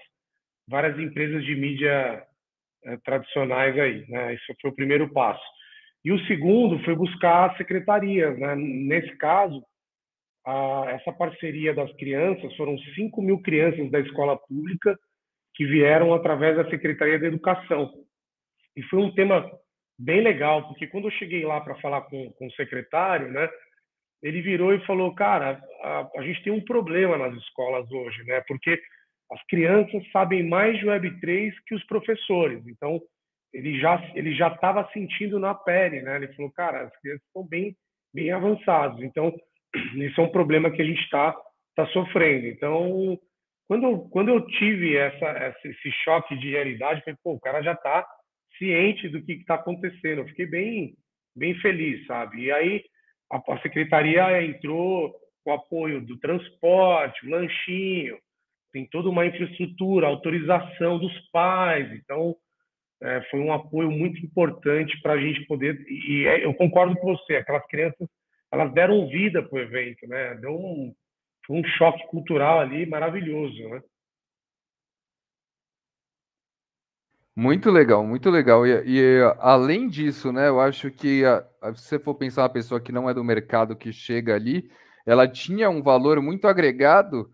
[0.67, 2.23] várias empresas de mídia
[2.83, 4.05] é, tradicionais aí.
[4.07, 4.35] Né?
[4.35, 5.43] Isso foi o primeiro passo.
[6.03, 8.37] E o segundo foi buscar secretarias.
[8.37, 8.55] Né?
[8.55, 9.63] Nesse caso,
[10.45, 14.97] a, essa parceria das crianças foram 5 mil crianças da escola pública
[15.55, 17.91] que vieram através da Secretaria da Educação.
[18.75, 19.49] E foi um tema
[19.97, 23.49] bem legal, porque quando eu cheguei lá para falar com, com o secretário, né,
[24.21, 28.43] ele virou e falou, cara, a, a, gente tem um problema nas escolas hoje, né,
[28.47, 28.81] porque
[29.31, 32.65] as crianças sabem mais de Web3 que os professores.
[32.67, 33.01] Então,
[33.53, 36.17] ele já ele já estava sentindo na pele, né?
[36.17, 37.75] Ele falou, cara, as crianças estão bem
[38.13, 39.01] bem avançados.
[39.01, 39.33] Então,
[39.95, 41.35] isso é um problema que a gente está
[41.75, 42.47] tá sofrendo.
[42.47, 43.19] Então,
[43.67, 48.05] quando, quando eu tive essa, esse choque de realidade, falei, pô, o cara já está
[48.57, 50.19] ciente do que está acontecendo.
[50.19, 50.95] Eu fiquei bem,
[51.35, 52.43] bem feliz, sabe?
[52.43, 52.83] E aí
[53.31, 55.13] a, a secretaria entrou
[55.43, 58.17] com o apoio do transporte, lanchinho,
[58.75, 61.89] tem toda uma infraestrutura, autorização dos pais.
[61.93, 62.35] Então,
[63.01, 65.79] é, foi um apoio muito importante para a gente poder.
[65.87, 68.05] E é, eu concordo com você, aquelas crianças,
[68.51, 70.35] elas deram vida para o evento, né?
[70.35, 70.93] Deu um,
[71.47, 73.81] foi um choque cultural ali maravilhoso, né?
[77.33, 78.67] Muito legal, muito legal.
[78.67, 82.49] E, e, além disso, né, eu acho que a, a, se você for pensar uma
[82.49, 84.69] pessoa que não é do mercado que chega ali,
[85.05, 87.33] ela tinha um valor muito agregado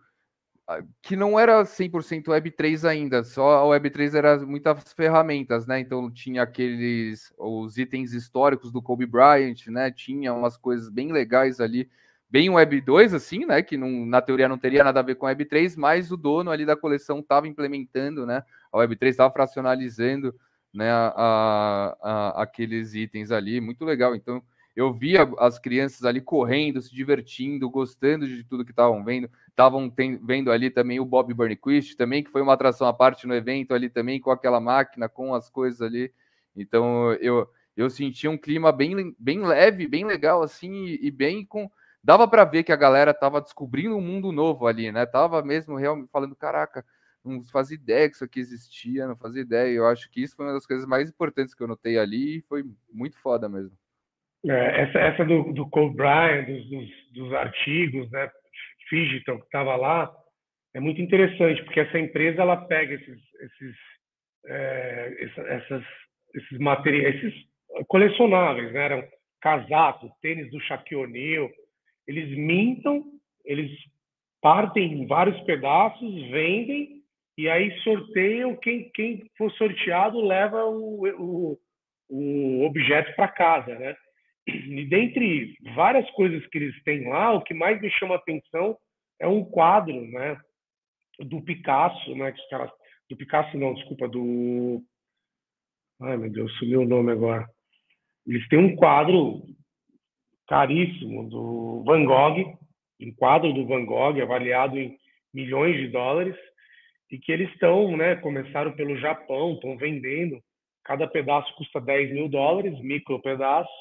[1.01, 5.79] que não era 100% Web3 ainda, só a Web3 era muitas ferramentas, né?
[5.79, 9.91] Então tinha aqueles os itens históricos do Kobe Bryant, né?
[9.91, 11.89] Tinha umas coisas bem legais ali
[12.29, 13.61] bem Web 2, assim, né?
[13.61, 16.49] Que não, na teoria não teria nada a ver com Web 3, mas o dono
[16.49, 18.43] ali da coleção estava implementando, né?
[18.71, 20.33] A Web 3 estava fracionalizando
[20.73, 24.15] né, a, a, aqueles itens ali, muito legal.
[24.15, 24.41] Então,
[24.75, 29.29] eu via as crianças ali correndo, se divertindo, gostando de tudo que estavam vendo.
[29.49, 33.35] Estavam vendo ali também o Bob Burnquist, também, que foi uma atração à parte no
[33.35, 36.13] evento ali também, com aquela máquina, com as coisas ali.
[36.55, 41.45] Então, eu, eu senti um clima bem, bem leve, bem legal, assim, e, e bem
[41.45, 41.69] com
[42.03, 45.05] dava para ver que a galera tava descobrindo um mundo novo ali, né?
[45.05, 46.85] Tava mesmo realmente falando, caraca,
[47.23, 49.71] não fazia ideia que isso aqui existia, não fazia ideia.
[49.71, 52.41] Eu acho que isso foi uma das coisas mais importantes que eu notei ali e
[52.41, 53.77] foi muito foda mesmo.
[54.47, 58.29] É, essa, essa do, do Cole Bryant, dos, dos, dos artigos, né?
[58.91, 60.11] Digital que estava lá,
[60.73, 63.75] é muito interessante, porque essa empresa ela pega esses, esses,
[64.45, 65.83] é, essas,
[66.35, 67.33] esses materiais, esses
[67.87, 68.83] colecionáveis, né?
[68.85, 69.03] Eram
[69.41, 71.49] casacos, tênis do Shaquille O'Neal,
[72.07, 73.03] eles mintam,
[73.45, 73.71] eles
[74.41, 77.01] partem em vários pedaços, vendem
[77.37, 78.55] e aí sorteiam.
[78.57, 81.59] Quem, quem for sorteado leva o, o,
[82.09, 83.95] o objeto para casa, né?
[84.47, 88.77] E dentre várias coisas que eles têm lá, o que mais me chama atenção
[89.19, 90.37] é um quadro, né?
[91.19, 92.31] Do Picasso, né?
[92.31, 92.71] Que os caras,
[93.09, 94.83] do Picasso não, desculpa, do
[96.03, 97.47] Ai, meu Deus, sumiu o nome agora.
[98.25, 99.43] Eles têm um quadro
[100.47, 102.57] caríssimo do Van Gogh,
[102.99, 104.97] um quadro do Van Gogh avaliado em
[105.31, 106.35] milhões de dólares,
[107.11, 110.41] e que eles estão, né, começaram pelo Japão, estão vendendo,
[110.83, 113.71] cada pedaço custa 10 mil dólares, micro pedaço,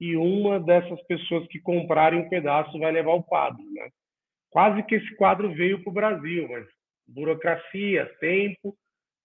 [0.00, 3.88] e uma dessas pessoas que comprarem um pedaço vai levar o quadro, né?
[4.50, 6.66] Quase que esse quadro veio para o Brasil, mas
[7.06, 8.74] burocracia, tempo,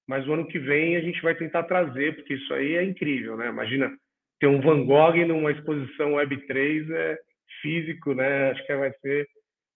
[0.08, 3.38] mas o ano que vem a gente vai tentar trazer, porque isso aí é incrível,
[3.38, 3.48] né?
[3.48, 3.92] Imagina
[4.40, 7.18] ter um Van Gogh numa exposição Web3 é
[7.62, 8.52] físico, né?
[8.52, 9.28] Acho que vai ser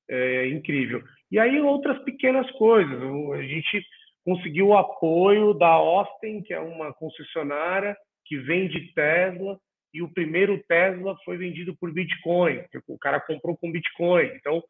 [0.09, 1.01] é, incrível.
[1.31, 3.01] E aí outras pequenas coisas.
[3.33, 3.83] A gente
[4.25, 7.95] conseguiu o apoio da Austin, que é uma concessionária
[8.25, 9.57] que vende Tesla,
[9.93, 12.63] e o primeiro Tesla foi vendido por Bitcoin.
[12.87, 14.25] O cara comprou com Bitcoin.
[14.35, 14.63] Então,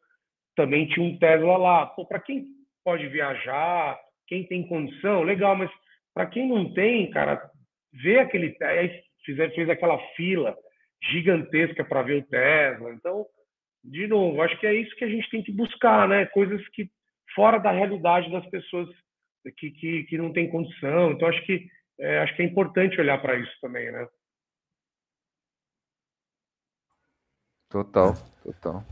[0.56, 1.86] também tinha um Tesla lá.
[1.86, 2.46] Para quem
[2.84, 5.70] pode viajar, quem tem condição, legal, mas
[6.14, 7.50] para quem não tem, cara,
[7.92, 8.56] ver aquele
[9.24, 10.56] fizer, fez aquela fila
[11.10, 12.92] gigantesca para ver o Tesla.
[12.94, 13.26] Então,
[13.84, 16.26] de novo, acho que é isso que a gente tem que buscar, né?
[16.26, 16.88] Coisas que
[17.34, 18.88] fora da realidade das pessoas
[19.58, 21.12] que, que, que não têm condição.
[21.12, 21.66] Então, acho que
[21.98, 24.06] é, acho que é importante olhar para isso também, né?
[27.70, 28.84] Total, total.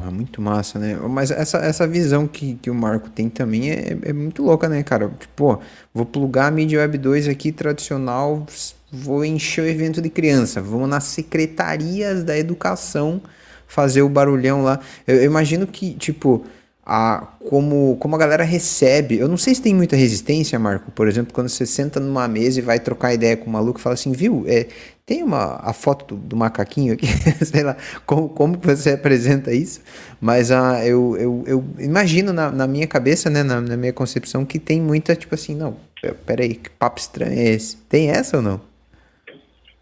[0.00, 0.96] É muito massa, né?
[0.96, 4.82] Mas essa, essa visão que, que o Marco tem também é, é muito louca, né,
[4.82, 5.08] cara?
[5.20, 5.60] Tipo,
[5.94, 8.44] vou plugar a Media Web 2 aqui tradicional,
[8.90, 13.22] vou encher o evento de criança, vou nas secretarias da educação
[13.68, 14.80] fazer o barulhão lá.
[15.06, 16.44] Eu, eu imagino que, tipo,
[16.84, 19.18] a, como, como a galera recebe.
[19.18, 20.90] Eu não sei se tem muita resistência, Marco.
[20.90, 23.82] Por exemplo, quando você senta numa mesa e vai trocar ideia com o maluco e
[23.82, 24.44] fala assim, viu?
[24.46, 24.66] É,
[25.06, 27.06] tem uma, a foto do, do macaquinho aqui,
[27.44, 27.76] sei lá,
[28.06, 29.82] como, como você apresenta isso?
[30.20, 34.44] Mas ah, eu, eu, eu imagino na, na minha cabeça, né, na, na minha concepção,
[34.44, 35.76] que tem muita, tipo assim, não,
[36.12, 37.76] Peraí, que papo estranho é esse?
[37.88, 38.60] Tem essa ou não?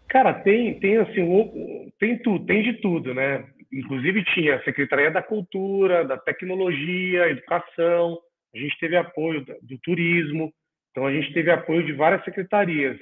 [0.07, 3.43] Cara, tem, tem assim, tem tudo, tem de tudo, né?
[3.73, 8.19] Inclusive tinha a Secretaria da Cultura, da Tecnologia, Educação,
[8.53, 10.53] a gente teve apoio do turismo,
[10.91, 12.99] então a gente teve apoio de várias secretarias.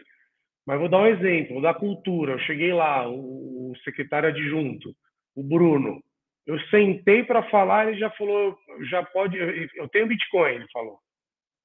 [0.65, 2.33] Mas vou dar um exemplo, da cultura.
[2.33, 4.93] Eu cheguei lá, o, secretário adjunto,
[5.35, 6.01] o Bruno.
[6.47, 8.57] Eu sentei para falar, ele já falou,
[8.89, 10.99] já pode, eu tenho Bitcoin, ele falou.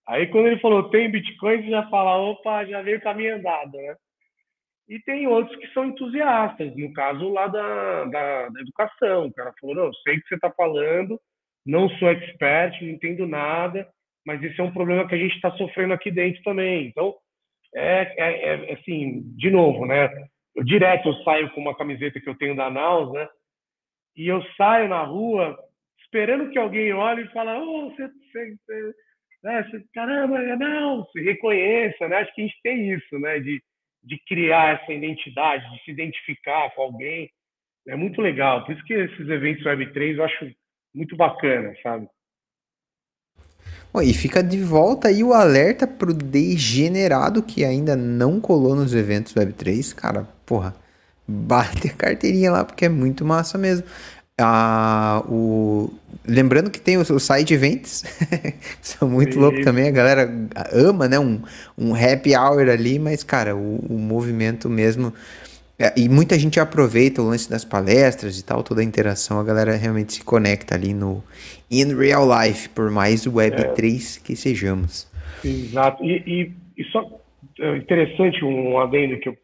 [0.09, 3.97] Aí quando ele falou tem Bitcoin, você já fala, opa, já veio caminho andado, né?
[4.89, 9.27] E tem outros que são entusiastas, no caso lá da, da, da educação.
[9.27, 11.21] O cara falou, não, sei o que você está falando,
[11.65, 13.89] não sou expert, não entendo nada,
[14.25, 16.87] mas esse é um problema que a gente está sofrendo aqui dentro também.
[16.87, 17.15] Então,
[17.75, 20.09] é, é, é, assim, de novo, né?
[20.55, 23.29] Eu direto eu saio com uma camiseta que eu tenho da Naus, né?
[24.17, 25.59] E eu saio na rua
[26.01, 28.95] esperando que alguém olhe e fale, oh, você, você, você,
[29.43, 29.63] né?
[29.65, 32.19] você caramba, não, se reconheça, né?
[32.19, 33.41] Acho que a gente tem isso, né?
[33.41, 33.63] De,
[34.07, 37.29] de criar essa identidade, de se identificar com alguém.
[37.89, 38.65] É muito legal.
[38.65, 40.51] Por isso que esses eventos Web3 eu acho
[40.95, 42.09] muito bacana, sabe?
[44.03, 49.33] e fica de volta aí o alerta pro degenerado que ainda não colou nos eventos
[49.35, 49.95] Web3.
[49.95, 50.75] Cara, porra,
[51.27, 53.87] bate a carteirinha lá porque é muito massa mesmo.
[54.39, 55.91] Ah, o...
[56.29, 58.05] Lembrando que tem os, os side events,
[58.83, 60.29] são muito loucos também, a galera
[60.73, 61.19] ama, né?
[61.19, 61.41] Um,
[61.79, 65.13] um happy hour ali, mas, cara, o, o movimento mesmo.
[65.79, 69.45] É, e muita gente aproveita o lance das palestras e tal, toda a interação, a
[69.45, 71.23] galera realmente se conecta ali no
[71.71, 74.25] in real life, por mais Web3 é.
[74.25, 75.07] que sejamos.
[75.45, 76.03] Exato.
[76.03, 77.05] E, e, e só
[77.59, 79.37] é interessante um adendo que eu,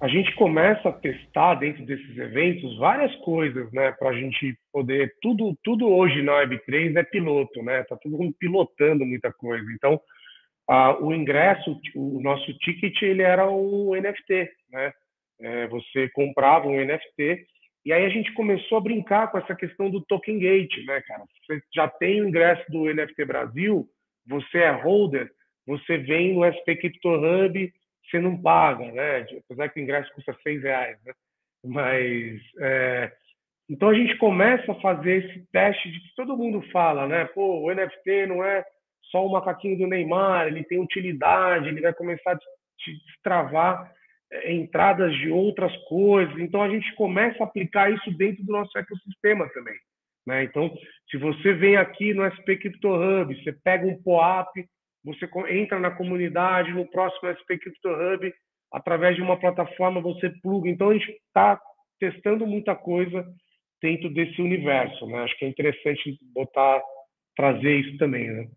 [0.00, 5.14] a gente começa a testar dentro desses eventos várias coisas, né, para a gente poder
[5.22, 7.84] tudo tudo hoje na Web3 é piloto, né?
[7.84, 9.64] Tá todo mundo pilotando muita coisa.
[9.72, 10.00] Então,
[11.00, 14.92] o ingresso, o nosso ticket, ele era um NFT, né?
[15.40, 17.46] É, você comprava um NFT
[17.84, 21.22] e aí a gente começou a brincar com essa questão do token gate, né, cara?
[21.46, 23.86] Você já tem o ingresso do NFT Brasil,
[24.26, 25.30] você é holder,
[25.66, 27.72] você vem no SP Crypto Hub,
[28.08, 29.26] você não paga, né?
[29.44, 31.12] Apesar que o ingresso custa seis reais, né?
[31.64, 33.12] Mas é...
[33.68, 37.24] então a gente começa a fazer esse teste de que todo mundo fala, né?
[37.26, 38.64] Pô, o NFT não é
[39.10, 43.92] só o macaquinho do Neymar, ele tem utilidade, ele vai começar a te destravar
[44.46, 46.36] entradas de outras coisas.
[46.38, 49.76] Então a gente começa a aplicar isso dentro do nosso ecossistema também.
[50.26, 50.44] Né?
[50.44, 50.72] Então,
[51.10, 54.66] se você vem aqui no SP Crypto Hub, você pega um POAP,
[55.04, 58.32] você entra na comunidade, no próximo SP Crypto Hub,
[58.72, 60.68] através de uma plataforma você pluga.
[60.68, 61.60] Então a gente está
[62.00, 63.24] testando muita coisa
[63.82, 65.06] dentro desse universo.
[65.06, 65.22] Né?
[65.22, 66.80] Acho que é interessante botar,
[67.36, 68.30] trazer isso também.
[68.30, 68.48] Né?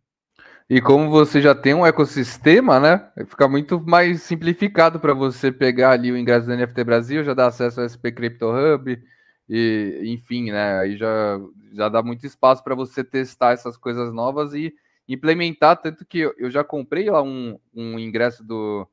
[0.70, 3.10] E como você já tem um ecossistema, né?
[3.26, 7.48] Fica muito mais simplificado para você pegar ali o ingresso do NFT Brasil, já dá
[7.48, 9.02] acesso ao SP Crypto Hub,
[9.50, 10.80] e enfim, né?
[10.80, 11.40] Aí já,
[11.74, 14.74] já dá muito espaço para você testar essas coisas novas e
[15.08, 15.78] implementar.
[15.78, 18.88] Tanto que eu já comprei lá um, um ingresso do,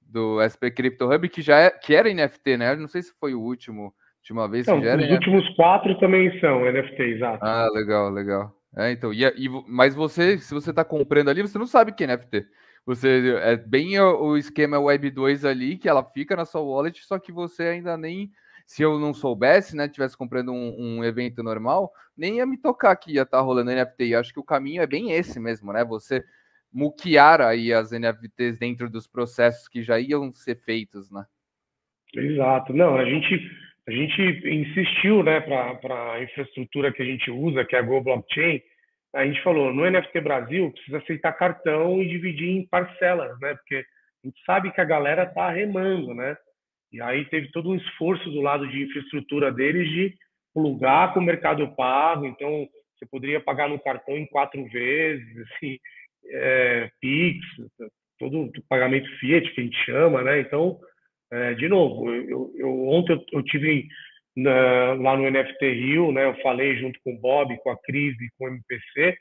[0.00, 2.76] do SP Crypto Hub que já é, que era NFT, né?
[2.76, 5.02] não sei se foi o último, última vez Não, que já era.
[5.02, 5.14] Os NFT.
[5.14, 7.44] últimos quatro também são NFT, exato.
[7.44, 8.52] Ah, legal, legal.
[8.76, 12.04] É, então, e, e, mas você, se você está comprando ali, você não sabe que
[12.04, 12.44] é NFT.
[12.86, 17.04] Você é bem o, o esquema Web 2 ali, que ela fica na sua wallet,
[17.04, 18.30] só que você ainda nem,
[18.64, 22.96] se eu não soubesse, né, tivesse comprando um, um evento normal, nem ia me tocar
[22.96, 24.04] que ia estar tá rolando NFT.
[24.04, 25.84] E acho que o caminho é bem esse mesmo, né?
[25.84, 26.24] Você
[26.72, 31.24] muquear aí as NFTs dentro dos processos que já iam ser feitos, né?
[32.14, 32.72] Exato.
[32.72, 33.38] Não, a gente
[33.86, 38.00] a gente insistiu né, para a infraestrutura que a gente usa, que é a Go
[38.00, 38.62] Blockchain,
[39.14, 43.54] a gente falou, no NFT Brasil, precisa aceitar cartão e dividir em parcelas, né?
[43.54, 46.36] Porque a gente sabe que a galera está remando, né?
[46.94, 50.14] E aí teve todo um esforço do lado de infraestrutura deles de
[50.54, 55.76] plugar com o mercado pago, então você poderia pagar no cartão em quatro vezes, assim,
[56.26, 57.44] é, Pix,
[58.16, 60.38] todo o pagamento Fiat que a gente chama, né?
[60.38, 60.78] Então,
[61.32, 63.88] é, de novo, eu, eu ontem eu, eu tive
[64.36, 66.26] na, lá no NFT Rio, né?
[66.26, 69.18] Eu falei junto com o Bob, com a Cris e com o MPC,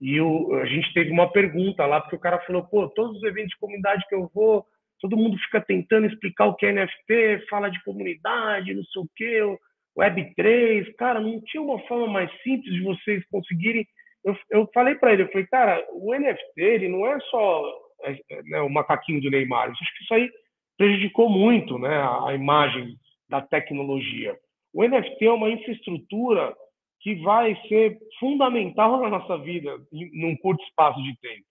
[0.00, 3.22] e o, a gente teve uma pergunta lá, porque o cara falou, pô, todos os
[3.24, 4.64] eventos de comunidade que eu vou,
[5.04, 9.08] todo mundo fica tentando explicar o que é NFT, fala de comunidade, não sei o
[9.14, 9.58] quê,
[9.98, 13.86] Web3, cara, não tinha uma forma mais simples de vocês conseguirem.
[14.24, 17.70] Eu, eu falei para ele, eu falei, cara, o NFT, ele não é só
[18.04, 20.30] é, é, né, o macaquinho do Neymar, eu acho que isso aí
[20.78, 22.96] prejudicou muito né, a, a imagem
[23.28, 24.34] da tecnologia.
[24.72, 26.56] O NFT é uma infraestrutura
[27.00, 31.44] que vai ser fundamental na nossa vida num curto espaço de tempo.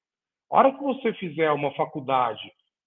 [0.52, 2.42] A hora que você fizer uma faculdade,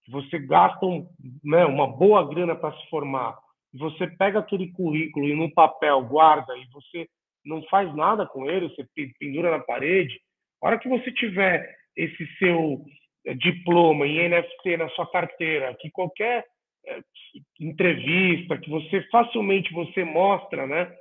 [0.09, 1.07] você gasta um,
[1.45, 3.37] né, uma boa grana para se formar,
[3.75, 7.07] você pega aquele currículo e no papel guarda e você
[7.45, 8.87] não faz nada com ele, você
[9.19, 10.19] pendura na parede.
[10.63, 12.85] A hora que você tiver esse seu
[13.27, 16.45] eh, diploma em NFT na sua carteira, que qualquer
[16.87, 17.01] é,
[17.61, 20.93] entrevista, que você facilmente você mostra, né?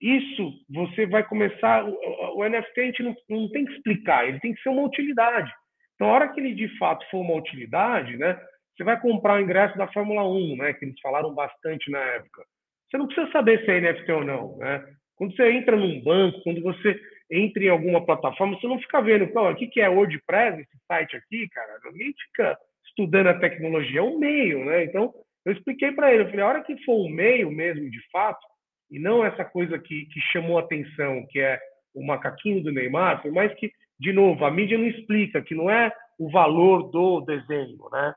[0.00, 1.84] Isso você vai começar.
[1.84, 4.82] O, o NFT a gente não, não tem que explicar, ele tem que ser uma
[4.82, 5.50] utilidade.
[5.94, 8.38] Então, a hora que ele de fato for uma utilidade, né?
[8.76, 10.72] Você vai comprar o ingresso da Fórmula 1, né?
[10.72, 12.44] Que eles falaram bastante na época.
[12.90, 14.84] Você não precisa saber se é NFT ou não, né?
[15.16, 17.00] Quando você entra num banco, quando você
[17.30, 21.16] entra em alguma plataforma, você não fica vendo, o que, que é WordPress, esse site
[21.16, 21.78] aqui, cara?
[21.92, 24.84] Ninguém fica estudando a tecnologia, é um meio, né?
[24.84, 25.12] Então,
[25.44, 28.44] eu expliquei para ele, eu falei, a hora que for o meio mesmo, de fato,
[28.90, 31.58] e não essa coisa que, que chamou atenção, que é
[31.94, 35.70] o macaquinho do Neymar, por mais que, de novo, a mídia não explica, que não
[35.70, 38.14] é o valor do desenho, né?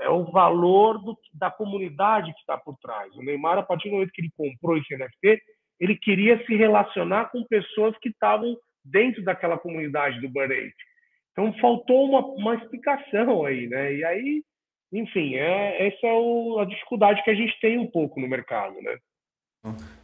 [0.00, 3.14] É o valor do, da comunidade que está por trás.
[3.16, 5.42] O Neymar, a partir do momento que ele comprou esse NFT,
[5.80, 10.72] ele queria se relacionar com pessoas que estavam dentro daquela comunidade do Burn
[11.32, 13.94] Então, faltou uma, uma explicação aí, né?
[13.94, 14.42] E aí
[14.92, 18.80] enfim, é, essa é o, a dificuldade que a gente tem um pouco no mercado,
[18.80, 18.96] né?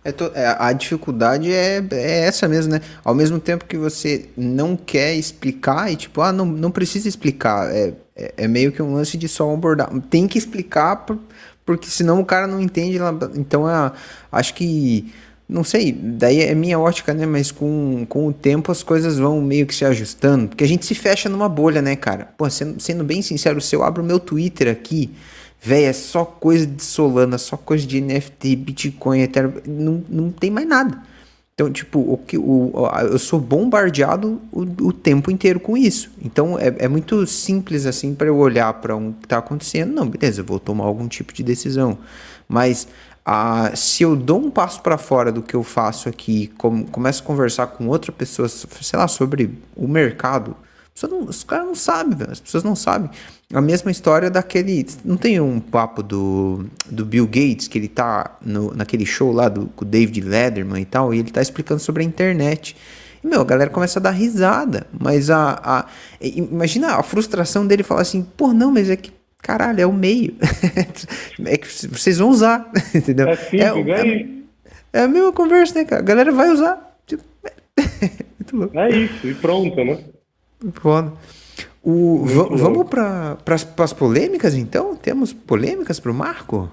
[0.05, 2.81] É to, é, a dificuldade é, é essa mesmo, né?
[3.03, 7.75] Ao mesmo tempo que você não quer explicar e tipo, ah, não, não precisa explicar.
[7.75, 9.89] É, é, é meio que um lance de só abordar.
[10.11, 11.19] Tem que explicar por,
[11.65, 12.99] porque senão o cara não entende.
[13.35, 13.93] Então, é,
[14.31, 15.11] acho que
[15.49, 17.27] não sei, daí é minha ótica, né?
[17.27, 20.49] Mas com, com o tempo as coisas vão meio que se ajustando.
[20.49, 22.29] Porque a gente se fecha numa bolha, né, cara?
[22.37, 25.11] Pô, sendo, sendo bem sincero, se eu abro meu Twitter aqui,
[25.65, 30.51] velho, é só coisa de Solana, só coisa de NFT, Bitcoin, Ethereum, não, não tem
[30.51, 31.03] mais nada.
[31.55, 32.73] Então, tipo, o que o,
[33.11, 36.11] eu sou bombardeado o, o tempo inteiro com isso.
[36.21, 39.93] Então, é, é muito simples assim para eu olhar para um que tá acontecendo.
[39.93, 41.97] Não, beleza, eu vou tomar algum tipo de decisão.
[42.47, 42.89] Mas
[43.25, 47.23] ah, se eu dou um passo para fora do que eu faço aqui, com, começo
[47.23, 50.55] a conversar com outra pessoa, sei lá, sobre o mercado,
[51.03, 53.11] não, os caras não sabem, as pessoas não sabem.
[53.53, 54.87] A mesma história daquele.
[55.05, 59.49] Não tem um papo do, do Bill Gates, que ele tá no, naquele show lá
[59.49, 62.77] do, com o David Letterman e tal, e ele tá explicando sobre a internet.
[63.23, 65.87] E, meu, a galera começa a dar risada, mas a, a.
[66.21, 69.13] Imagina a frustração dele falar assim, pô, não, mas é que
[69.45, 70.35] Caralho, é o meio.
[71.45, 73.29] é que vocês vão usar, entendeu?
[73.29, 74.27] É simples, é, é,
[74.95, 76.01] é, a mesma conversa, né, cara?
[76.01, 76.97] A galera vai usar.
[77.07, 77.23] Tipo,
[78.41, 78.79] muito louco.
[78.79, 79.99] É isso, e pronto, né?
[80.73, 81.13] Foda.
[81.83, 83.37] O, vamos para
[83.79, 84.97] as polêmicas, então?
[84.97, 86.71] Temos polêmicas para o Marco?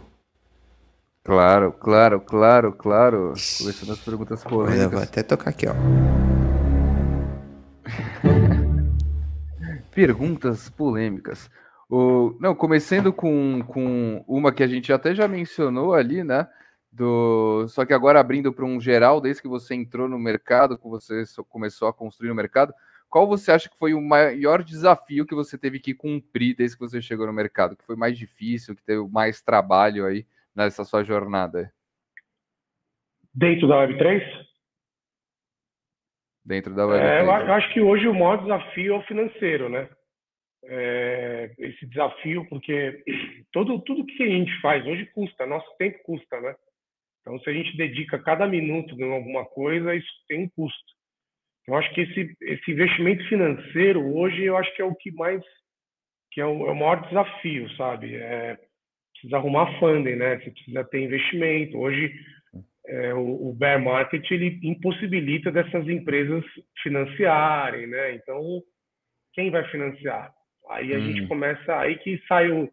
[1.23, 3.33] Claro, claro, claro, claro.
[3.57, 4.91] Começando as perguntas polêmicas.
[4.91, 5.73] vou até tocar aqui, ó.
[9.93, 11.49] perguntas polêmicas.
[11.89, 16.47] O, não, começando com, com uma que a gente até já mencionou ali, né?
[16.89, 20.87] Do, só que agora abrindo para um geral, desde que você entrou no mercado, que
[20.87, 22.73] você começou a construir o mercado,
[23.11, 26.81] qual você acha que foi o maior desafio que você teve que cumprir desde que
[26.81, 27.75] você chegou no mercado?
[27.75, 31.71] Que foi mais difícil, que teve mais trabalho aí nessa sua jornada?
[33.33, 34.23] Dentro da Web3?
[36.43, 37.01] Dentro da Web3.
[37.01, 39.87] É, eu acho que hoje o maior desafio é o financeiro, né?
[40.63, 43.03] é, esse desafio, porque
[43.51, 46.55] todo, tudo que a gente faz hoje custa, nosso tempo custa, né?
[47.21, 51.00] Então, se a gente dedica cada minuto em alguma coisa, isso tem um custo.
[51.71, 55.41] Eu acho que esse, esse investimento financeiro hoje, eu acho que é o que mais,
[56.29, 58.13] que é o, é o maior desafio, sabe?
[58.13, 58.59] É,
[59.13, 60.37] precisa arrumar funding, né?
[60.37, 61.77] Você precisa ter investimento.
[61.77, 62.13] Hoje,
[62.87, 66.43] é, o, o bear market ele impossibilita dessas empresas
[66.83, 68.15] financiarem, né?
[68.15, 68.61] Então,
[69.31, 70.33] quem vai financiar?
[70.71, 71.05] Aí a hum.
[71.05, 72.69] gente começa, aí que sai o,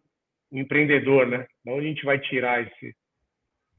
[0.51, 1.47] o empreendedor, né?
[1.63, 2.93] De onde a gente vai tirar esse.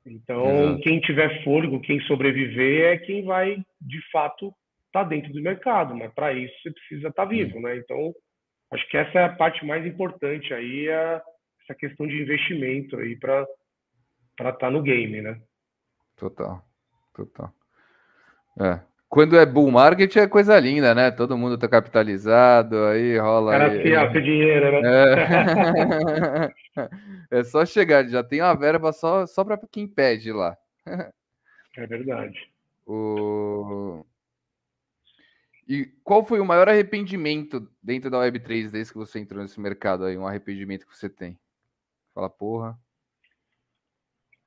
[0.06, 0.80] Então, Exato.
[0.80, 4.50] quem tiver fôlego, quem sobreviver, é quem vai, de fato,
[4.92, 5.94] tá dentro do mercado.
[5.94, 7.76] Mas para isso você precisa estar tá vivo, né?
[7.76, 8.14] Então,
[8.72, 11.20] acho que essa é a parte mais importante aí, é
[11.62, 13.46] essa questão de investimento aí para
[14.38, 15.40] estar tá no game, né?
[16.16, 16.62] Total,
[17.14, 17.52] total.
[18.60, 18.80] É,
[19.10, 21.10] quando é bull market é coisa linda, né?
[21.10, 23.50] Todo mundo tá capitalizado, aí rola.
[23.50, 24.20] Cara, aí, fiel, né?
[24.20, 24.90] dinheiro, né?
[27.30, 27.38] É...
[27.40, 30.56] é só chegar, já tem uma verba só, só para quem pede lá.
[31.76, 32.38] É verdade.
[32.86, 34.04] O...
[35.70, 40.04] E qual foi o maior arrependimento dentro da Web3 desde que você entrou nesse mercado
[40.04, 40.18] aí?
[40.18, 41.38] Um arrependimento que você tem?
[42.12, 42.76] Fala, porra.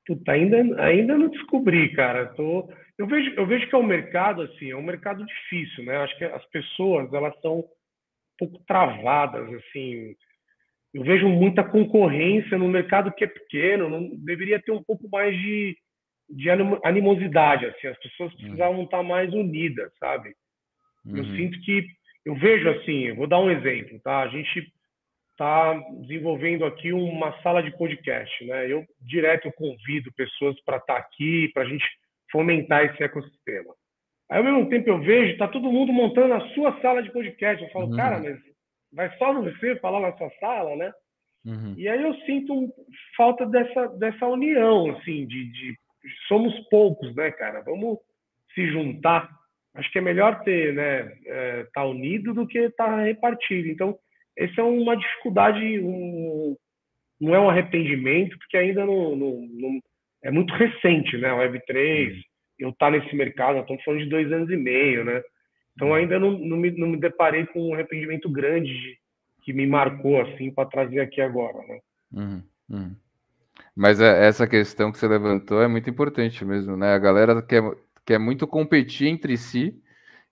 [0.06, 2.26] Puta, ainda, ainda não descobri, cara.
[2.34, 5.96] Tô, eu, vejo, eu vejo que é um mercado, assim, é um mercado difícil, né?
[5.96, 7.64] Acho que as pessoas, elas são
[8.38, 10.14] pouco travadas, assim.
[10.92, 15.34] Eu vejo muita concorrência no mercado que é pequeno, não deveria ter um pouco mais
[15.34, 15.74] de,
[16.28, 18.38] de animosidade, assim, as pessoas uhum.
[18.40, 20.36] precisavam estar mais unidas, sabe?
[21.04, 21.16] Uhum.
[21.16, 21.86] Eu sinto que
[22.24, 24.20] eu vejo assim, eu vou dar um exemplo, tá?
[24.20, 24.72] A gente
[25.32, 28.70] está desenvolvendo aqui uma sala de podcast, né?
[28.70, 31.84] Eu direto convido pessoas para estar tá aqui, para a gente
[32.30, 33.74] fomentar esse ecossistema.
[34.30, 37.62] Aí, ao mesmo tempo, eu vejo, está todo mundo montando a sua sala de podcast.
[37.62, 37.96] Eu falo, uhum.
[37.96, 38.38] cara, mas
[38.92, 40.92] vai só você falar na sua sala, né?
[41.44, 41.74] Uhum.
[41.76, 42.72] E aí eu sinto
[43.16, 45.78] falta dessa, dessa união, assim, de, de,
[46.26, 47.60] somos poucos, né, cara?
[47.62, 47.98] Vamos
[48.54, 49.28] se juntar.
[49.74, 53.68] Acho que é melhor ter, né, é, tá unido do que estar tá repartido.
[53.68, 53.98] Então,
[54.36, 56.56] essa é uma dificuldade, um,
[57.20, 59.80] não é um arrependimento, porque ainda não, não, não
[60.22, 61.32] é muito recente, né?
[61.32, 62.20] O Web3, uhum.
[62.58, 65.22] eu tá nesse mercado, estamos falando de dois anos e meio, né?
[65.74, 65.94] Então uhum.
[65.94, 68.98] ainda não, não, me, não me deparei com um arrependimento grande de,
[69.42, 71.78] que me marcou assim para trazer aqui agora, né?
[72.12, 72.96] Uhum, uhum.
[73.76, 76.94] Mas é, essa questão que você levantou é muito importante mesmo, né?
[76.94, 77.62] A galera quer,
[78.04, 79.80] quer muito competir entre si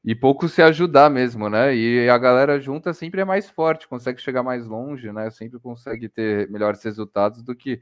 [0.04, 1.74] e pouco se ajudar mesmo, né?
[1.74, 5.30] E a galera junta sempre é mais forte, consegue chegar mais longe, né?
[5.30, 7.80] Sempre consegue ter melhores resultados do que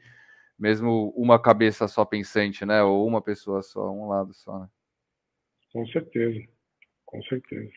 [0.58, 2.82] mesmo uma cabeça só pensante, né?
[2.82, 4.68] Ou uma pessoa só, um lado só, né?
[5.72, 6.46] Com certeza,
[7.06, 7.72] com certeza.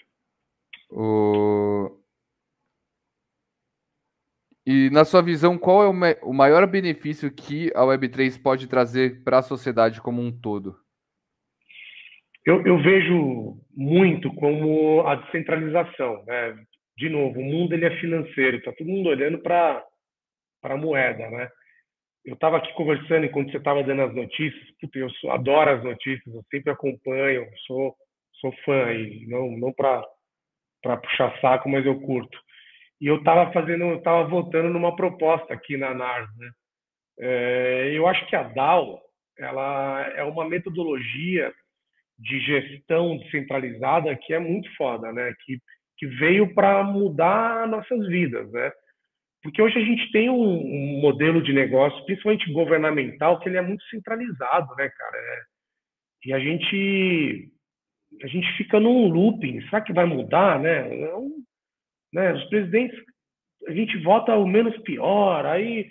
[0.89, 1.97] O...
[4.65, 9.39] E na sua visão, qual é o, maior benefício que a Web3 pode trazer para
[9.39, 10.82] a sociedade como um todo?
[12.45, 16.23] Eu, eu, vejo muito como a descentralização.
[16.25, 16.57] Né?
[16.97, 19.83] De novo, o mundo ele é financeiro, está todo mundo olhando para
[20.63, 21.29] a moeda.
[21.29, 21.49] Né?
[22.25, 24.71] Eu estava aqui conversando enquanto você estava dando as notícias.
[24.79, 27.95] Puta, eu sou, adoro as notícias, eu sempre acompanho, sou,
[28.41, 32.37] sou fã, e não, não para puxar saco, mas eu curto.
[32.99, 36.29] E eu estava fazendo, eu estava votando numa proposta aqui na NARS.
[36.37, 36.51] Né?
[37.19, 39.01] É, eu acho que a DAO
[39.37, 41.53] ela é uma metodologia
[42.23, 45.33] de gestão descentralizada que é muito foda, né?
[45.43, 45.59] Que,
[45.97, 48.71] que veio para mudar nossas vidas, né?
[49.43, 53.61] Porque hoje a gente tem um, um, modelo de negócio, principalmente governamental, que ele é
[53.61, 55.17] muito centralizado, né, cara?
[55.17, 55.41] É,
[56.25, 57.49] e a gente
[58.21, 59.61] a gente fica num looping.
[59.63, 60.87] Será que vai mudar, né?
[60.95, 61.29] Não,
[62.13, 62.33] né?
[62.33, 62.97] Os presidentes
[63.67, 65.89] a gente vota o menos pior, aí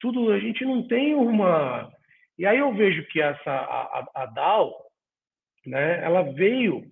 [0.00, 1.90] tudo a gente não tem uma
[2.38, 4.83] e aí eu vejo que essa a, a, a DAO
[5.66, 6.82] né, ela veio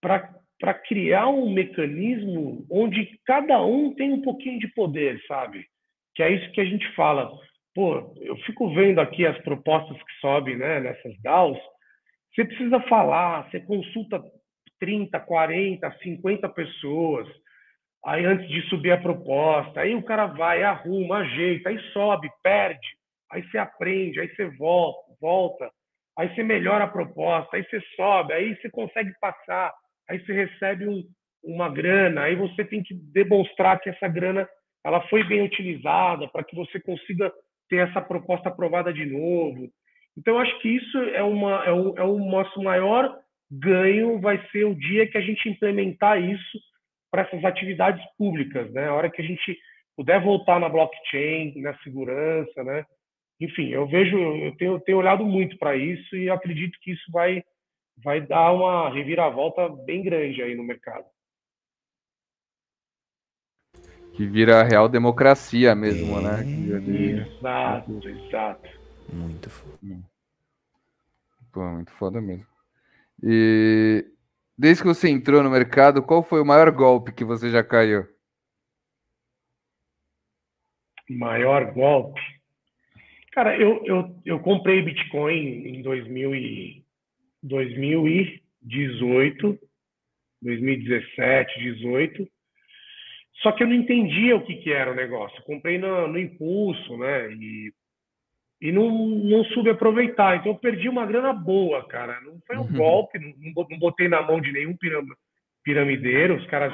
[0.00, 5.66] para criar um mecanismo onde cada um tem um pouquinho de poder, sabe?
[6.14, 7.30] Que é isso que a gente fala.
[7.74, 11.58] Pô, eu fico vendo aqui as propostas que sobem né, nessas DAOs.
[12.34, 14.22] Você precisa falar, você consulta
[14.78, 17.28] 30, 40, 50 pessoas.
[18.04, 22.86] Aí antes de subir a proposta, aí o cara vai, arruma, ajeita, aí sobe, perde,
[23.30, 25.70] aí você aprende, aí você volta, volta
[26.20, 29.72] aí você melhora a proposta, aí você sobe, aí você consegue passar,
[30.06, 31.02] aí você recebe um,
[31.42, 34.46] uma grana, aí você tem que demonstrar que essa grana
[34.84, 37.32] ela foi bem utilizada para que você consiga
[37.70, 39.70] ter essa proposta aprovada de novo.
[40.18, 43.16] Então, acho que isso é, uma, é, o, é o nosso maior
[43.50, 46.58] ganho, vai ser o dia que a gente implementar isso
[47.10, 48.88] para essas atividades públicas, né?
[48.88, 49.58] A hora que a gente
[49.96, 52.84] puder voltar na blockchain, na segurança, né?
[53.40, 57.42] Enfim, eu vejo, eu tenho, tenho olhado muito para isso e acredito que isso vai,
[58.04, 61.06] vai dar uma reviravolta bem grande aí no mercado.
[64.14, 66.22] Que vira real democracia mesmo, é...
[66.22, 67.26] né?
[67.26, 68.68] Exato, exato.
[69.10, 69.78] Muito foda.
[69.82, 70.02] Hum.
[71.50, 72.46] Pô, muito foda mesmo.
[73.22, 74.04] E
[74.56, 78.06] desde que você entrou no mercado, qual foi o maior golpe que você já caiu?
[81.08, 82.39] Maior golpe?
[83.32, 86.82] Cara, eu, eu, eu comprei Bitcoin em 2000 e,
[87.42, 89.58] 2018,
[90.42, 92.28] 2017, 18.
[93.42, 95.38] Só que eu não entendia o que, que era o negócio.
[95.38, 97.32] Eu comprei no, no impulso, né?
[97.32, 97.72] E,
[98.60, 100.36] e não, não soube aproveitar.
[100.36, 102.20] Então eu perdi uma grana boa, cara.
[102.20, 102.72] Não foi um uhum.
[102.72, 103.32] golpe, não,
[103.70, 105.02] não botei na mão de nenhum piram,
[105.64, 106.36] piramideiro.
[106.36, 106.72] Os caras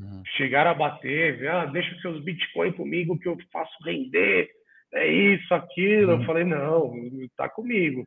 [0.00, 0.22] uhum.
[0.36, 4.50] chegaram a bater, ah, deixa seus Bitcoin comigo que eu faço render
[4.94, 6.12] é isso, aquilo.
[6.12, 6.24] Eu uhum.
[6.24, 6.92] falei, não,
[7.36, 8.04] tá comigo.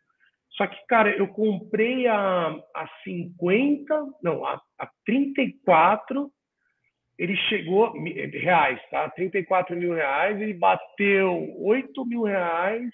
[0.52, 6.30] Só que, cara, eu comprei a, a 50, não, a, a 34,
[7.18, 9.10] ele chegou, reais, tá?
[9.12, 12.90] 34 mil reais, ele bateu 8 mil reais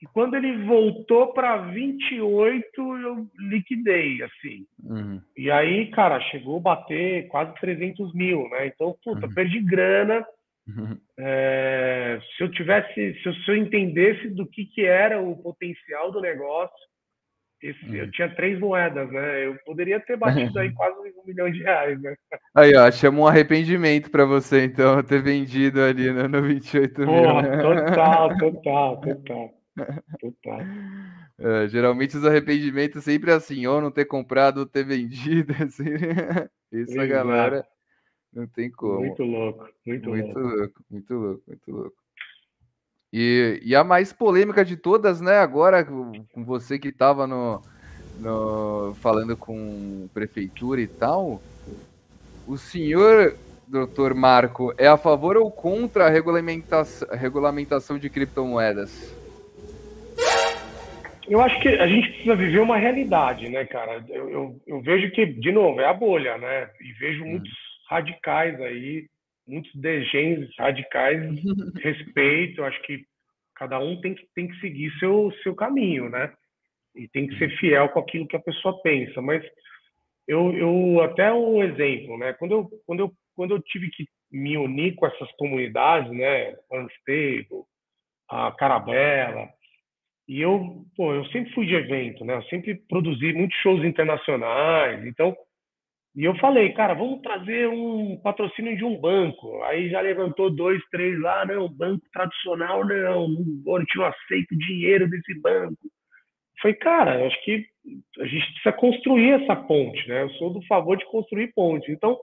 [0.00, 4.66] E quando ele voltou para 28, eu liquidei, assim.
[4.82, 5.20] Uhum.
[5.36, 8.66] E aí, cara, chegou a bater quase 300 mil, né?
[8.66, 9.34] Então, puta, uhum.
[9.34, 10.24] perdi grana.
[10.66, 10.98] Uhum.
[11.18, 16.10] É, se eu tivesse, se eu, se eu, entendesse do que, que era o potencial
[16.10, 16.74] do negócio,
[17.62, 18.10] esse, eu uhum.
[18.10, 19.46] tinha três moedas, né?
[19.46, 22.14] Eu poderia ter batido aí quase um milhão de reais, né?
[22.54, 27.42] Aí, ó, chama um arrependimento para você, então, ter vendido ali no, no 28 Porra,
[27.42, 27.50] mil.
[27.50, 27.62] Né?
[27.62, 29.54] Total, total, total.
[30.20, 30.60] Total.
[31.38, 35.52] É, geralmente os arrependimentos sempre assim, ou não ter comprado ou ter vendido.
[35.60, 35.94] Assim.
[36.70, 37.00] Isso Exato.
[37.00, 37.66] a galera
[38.34, 39.00] não tem como.
[39.00, 40.56] Muito louco, muito, muito louco.
[40.56, 40.84] louco.
[40.90, 41.96] Muito louco, muito louco.
[43.12, 45.38] E, e a mais polêmica de todas, né?
[45.38, 47.62] Agora, com você que estava no,
[48.18, 51.40] no, falando com prefeitura e tal,
[52.44, 53.36] o senhor,
[53.68, 59.14] doutor Marco, é a favor ou contra a regulamentação, regulamentação de criptomoedas?
[61.28, 64.04] Eu acho que a gente precisa viver uma realidade, né, cara?
[64.08, 66.68] Eu, eu, eu vejo que, de novo, é a bolha, né?
[66.80, 67.28] E vejo hum.
[67.28, 69.06] muitos radicais aí,
[69.46, 71.20] muitos degens radicais,
[71.82, 72.64] respeito.
[72.64, 73.04] Acho que
[73.54, 76.32] cada um tem que, tem que seguir seu, seu caminho, né?
[76.94, 79.20] E tem que ser fiel com aquilo que a pessoa pensa.
[79.20, 79.44] Mas
[80.26, 82.32] eu, eu até um exemplo, né?
[82.34, 86.56] Quando eu, quando eu, quando eu tive que me unir com essas comunidades, né?
[86.70, 87.64] Unstable,
[88.28, 89.48] a Carabela,
[90.26, 92.34] e eu, pô, eu sempre fui de evento, né?
[92.34, 95.06] Eu sempre produzi muitos shows internacionais.
[95.06, 95.36] Então,
[96.16, 99.62] e eu falei, cara, vamos trazer um patrocínio de um banco.
[99.64, 105.34] Aí já levantou dois, três lá, não, banco tradicional não, não aceita o dinheiro desse
[105.40, 105.76] banco.
[106.62, 107.66] Foi, cara, acho que
[108.20, 110.22] a gente precisa construir essa ponte, né?
[110.22, 111.88] Eu sou do favor de construir pontes.
[111.88, 112.18] Então,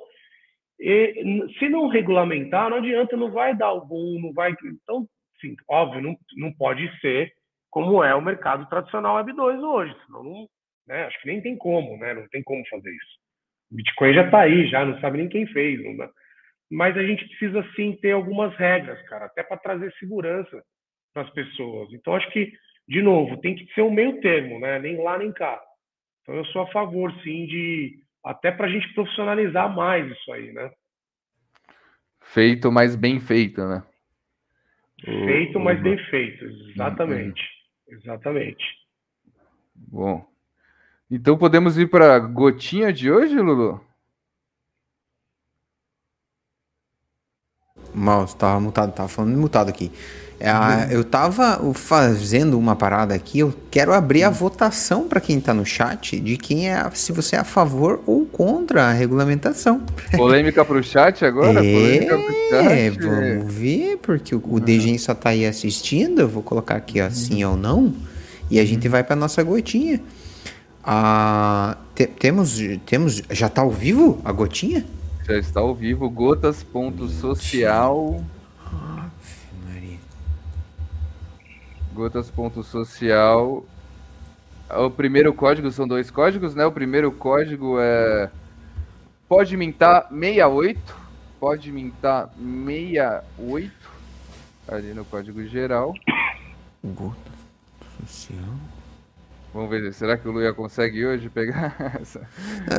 [1.60, 4.56] se não regulamentar, não adianta, não vai dar boom, não vai.
[4.64, 5.06] Então,
[5.42, 7.32] sim, óbvio, não, não pode ser
[7.70, 9.96] como é o mercado tradicional Web 2 hoje.
[10.06, 10.48] Senão não,
[10.88, 12.14] né, acho que nem tem como, né?
[12.14, 13.21] Não tem como fazer isso.
[13.72, 15.84] Bitcoin já está aí, já não sabe nem quem fez.
[15.84, 16.10] Não dá.
[16.70, 20.64] Mas a gente precisa sim ter algumas regras, cara, até para trazer segurança
[21.14, 21.92] para as pessoas.
[21.94, 22.52] Então acho que,
[22.88, 24.80] de novo, tem que ser um meio termo, né?
[24.80, 25.62] Nem lá nem cá.
[26.22, 30.52] Então eu sou a favor, sim, de até para a gente profissionalizar mais isso aí,
[30.54, 30.72] né?
[32.34, 33.84] Feito, mas bem feito, né?
[35.04, 37.42] Feito, mas bem feito, exatamente.
[37.88, 38.64] Exatamente.
[39.76, 40.31] Bom.
[41.12, 43.82] Então podemos ir para a gotinha de hoje, Lulu?
[47.94, 49.92] Mouse, tava mutado, tava falando mutado aqui.
[50.40, 50.92] É, uhum.
[50.92, 54.34] Eu tava fazendo uma parada aqui, eu quero abrir a uhum.
[54.34, 58.26] votação para quem tá no chat de quem é, se você é a favor ou
[58.26, 59.82] contra a regulamentação.
[60.16, 61.64] Polêmica pro chat agora?
[61.64, 63.00] É, chat.
[63.00, 64.98] vamos ver, porque o, o uhum.
[64.98, 67.94] Só tá aí assistindo, eu vou colocar aqui ó, sim ou não,
[68.50, 70.00] e a gente vai para nossa gotinha.
[70.84, 74.84] Ah, te, temos, temos, já tá ao vivo a gotinha?
[75.26, 78.24] Já está ao vivo, gotas.social...
[81.94, 83.66] Gotas.social.
[84.70, 86.66] O primeiro código são dois códigos, né?
[86.66, 88.30] O primeiro código é
[89.28, 90.96] pode mintar 68,
[91.40, 93.72] pode mintar 68
[94.68, 95.94] ali no código geral.
[96.84, 97.34] Gotas
[98.08, 98.81] social.
[99.54, 102.22] Vamos ver, será que o Luia consegue hoje pegar essa?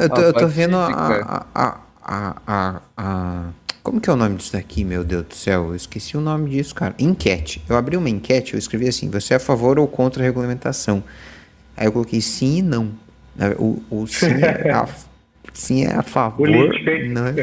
[0.01, 3.45] Eu tô, eu tô vendo a, a, a, a, a
[3.83, 5.69] como que é o nome disso daqui, meu Deus do céu?
[5.69, 6.95] Eu esqueci o nome disso, cara.
[6.99, 7.63] Enquete.
[7.69, 11.03] Eu abri uma enquete, eu escrevi assim: você é a favor ou contra a regulamentação?
[11.77, 12.93] Aí eu coloquei sim e não.
[13.59, 14.87] O, o sim, é a,
[15.53, 17.35] sim é a favor, não é,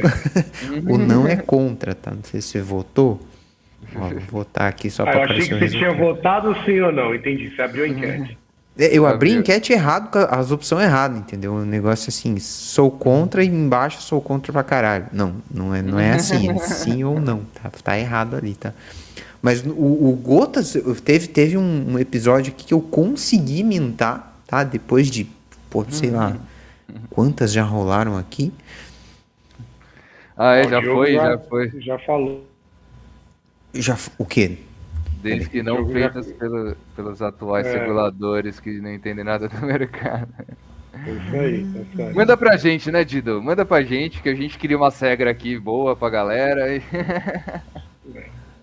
[0.88, 2.12] o não é contra, tá?
[2.12, 3.20] Não sei se você votou.
[3.96, 6.80] Ó, vou votar aqui só ah, para aparecer Eu achei que você tinha votado sim
[6.80, 7.54] ou não, entendi.
[7.54, 8.38] Você abriu a enquete.
[8.80, 11.54] É, eu abri a enquete errado, as opções erradas, entendeu?
[11.56, 15.08] O negócio assim, sou contra e embaixo sou contra pra caralho.
[15.12, 18.74] Não, não é, não é assim, é sim ou não, tá, tá errado ali, tá?
[19.42, 24.64] Mas o, o Gotas, teve, teve um, um, episódio aqui que eu consegui mintar, tá?
[24.64, 25.30] Depois de,
[25.70, 26.38] pô, sei lá,
[27.10, 28.54] quantas já rolaram aqui.
[30.38, 31.72] Ah, é, já foi, já, já foi.
[31.82, 32.48] Já falou.
[33.74, 34.58] Já, o quê?
[35.22, 37.78] Desde que não feitas pelo, pelos atuais é.
[37.78, 40.30] reguladores que não entendem nada do mercado.
[40.94, 42.14] É isso aí, é isso aí.
[42.14, 43.42] Manda pra gente, né, Dido?
[43.42, 46.76] Manda pra gente que a gente queria uma regra aqui boa pra galera.
[46.76, 46.82] E...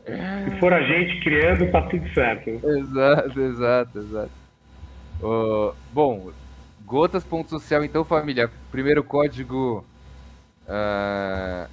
[0.06, 2.48] Se for a gente criando, tá tudo certo.
[2.64, 4.30] Exato, exato, exato.
[5.20, 6.30] Uh, bom,
[6.84, 8.50] gotas.social, então, família.
[8.70, 9.84] Primeiro código
[10.68, 11.68] uh,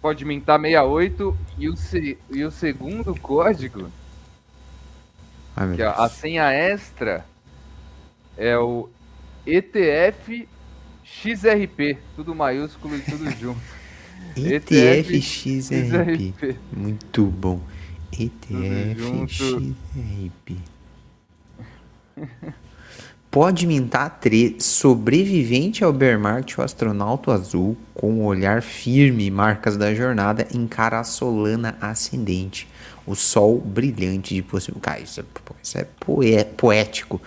[0.00, 3.90] pode mintar 68 e o, se, e o segundo código
[5.56, 7.24] Ai, que a, a senha extra
[8.36, 8.88] é o
[9.46, 10.48] ETF
[11.04, 13.60] XRP, tudo maiúsculo e tudo junto.
[14.36, 16.58] ETF XRP.
[16.72, 17.60] Muito bom.
[18.12, 20.58] ETF XRP.
[23.36, 24.64] Pode mintar 3.
[24.64, 30.98] Sobrevivente ao bear market, o astronauta azul, com o olhar firme, marcas da jornada, encara
[30.98, 32.66] a Solana ascendente.
[33.06, 34.80] O sol brilhante de possível.
[34.80, 35.24] Cara, isso é,
[35.62, 37.20] isso é poético.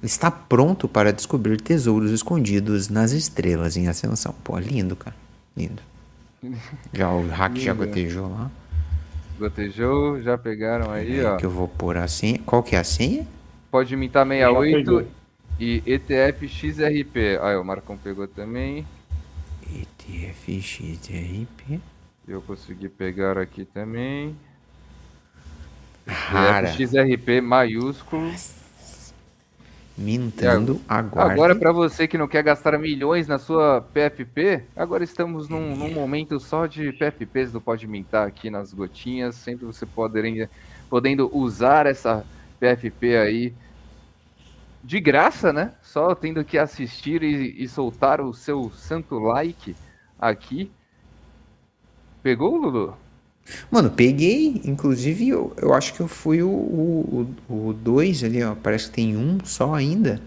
[0.00, 4.32] Está pronto para descobrir tesouros escondidos nas estrelas em ascensão.
[4.44, 5.16] Pô, lindo, cara.
[5.56, 5.82] Lindo.
[6.94, 8.48] Já o hack já gotejou lá.
[9.36, 11.36] Gotejou, já pegaram aí, é, ó.
[11.38, 12.38] Que eu vou pôr a senha.
[12.46, 13.26] Qual que é a senha?
[13.68, 15.19] Pode imitar 68
[15.60, 17.38] e ETF XRP.
[17.42, 18.86] Aí o Marcão pegou também.
[19.70, 21.78] ETF XRP.
[22.26, 24.34] Eu consegui pegar aqui também.
[26.06, 26.68] Rara.
[26.68, 28.32] XRP maiúsculo.
[29.98, 31.30] Mintando agora.
[31.30, 35.92] Agora, para você que não quer gastar milhões na sua PFP, agora estamos num, num
[35.92, 40.48] momento só de PFPs do Pode Mintar aqui nas gotinhas, sempre você poderem,
[40.88, 42.24] podendo usar essa
[42.58, 43.54] PFP aí
[44.82, 45.72] de graça, né?
[45.82, 49.76] Só tendo que assistir e, e soltar o seu santo like
[50.18, 50.70] aqui.
[52.22, 52.96] Pegou, Lulu?
[53.70, 54.60] Mano, peguei.
[54.64, 57.26] Inclusive, eu, eu acho que eu fui o
[57.82, 58.54] 2 ali, ó.
[58.54, 60.20] Parece que tem um só ainda.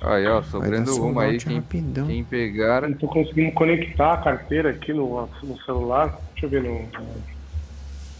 [0.00, 1.38] Aí, ó, sobrando uma aí.
[1.38, 2.82] Quem, quem pegar.
[2.82, 6.18] Não tô conseguindo conectar a carteira aqui no, no celular.
[6.32, 7.35] Deixa eu ver no.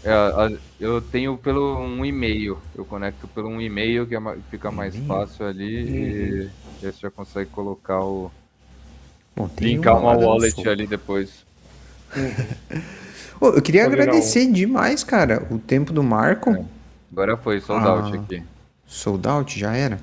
[0.03, 2.59] É, eu tenho pelo um e-mail.
[2.75, 4.19] Eu conecto pelo um e-mail que é,
[4.49, 5.95] fica mais fácil ali uhum.
[5.95, 6.51] e,
[6.83, 8.31] e você já consegue colocar o.
[9.35, 11.45] Bom, linkar uma wallet ali depois.
[12.15, 12.81] Uhum.
[13.39, 16.49] Oh, eu queria agradecer demais, cara, o tempo do Marco.
[16.51, 16.65] É.
[17.11, 18.43] Agora foi, sold ah, out aqui.
[18.85, 19.59] Sold out?
[19.59, 19.99] Já era?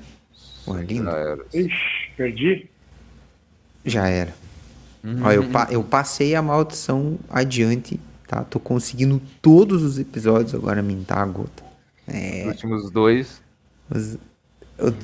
[0.63, 1.03] Pô, lindo.
[1.03, 1.45] Já era.
[1.53, 2.69] Ixi, perdi?
[3.83, 4.33] Já era.
[5.03, 5.23] Uhum.
[5.23, 8.43] Ó, eu, pa eu passei a maldição adiante, tá?
[8.43, 11.63] Tô conseguindo todos os episódios agora mintar a gota.
[12.07, 12.43] É...
[12.43, 13.41] Os últimos dois.
[13.89, 14.17] Os,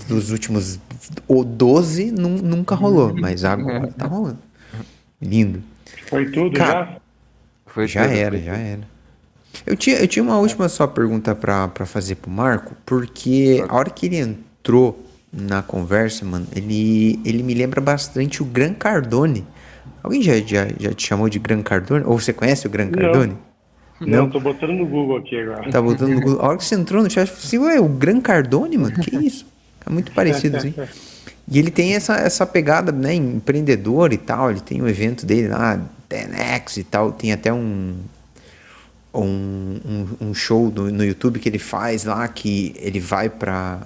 [0.09, 0.79] os últimos
[1.27, 4.39] 12 nunca rolou, mas agora tá rolando.
[5.21, 5.61] Lindo.
[6.07, 7.01] Foi tudo Cara, já?
[7.67, 8.63] Foi já tudo, era, foi já tudo.
[8.63, 8.91] era.
[9.65, 13.89] Eu tinha, eu tinha uma última só pergunta para fazer pro Marco, porque a hora
[13.89, 19.45] que ele entrou na conversa, mano, ele, ele me lembra bastante o Gran Cardone.
[20.03, 22.03] Alguém já, já, já te chamou de Gran Cardone?
[22.05, 23.33] Ou você conhece o Gran Cardone?
[23.33, 23.51] Não.
[24.07, 25.69] Não, tô botando no Google aqui agora.
[25.69, 26.41] Tá botando no Google.
[26.41, 28.95] A hora que você entrou no chat, eu falei assim, ué, o Gran Cardone, mano?
[28.95, 29.45] Que isso?
[29.85, 30.73] É muito parecido, assim.
[31.47, 34.49] E ele tem essa, essa pegada, né, empreendedor e tal.
[34.49, 35.79] Ele tem um evento dele lá,
[36.09, 37.11] 10X e tal.
[37.11, 37.95] Tem até um,
[39.13, 43.81] um, um, um show do, no YouTube que ele faz lá que ele vai para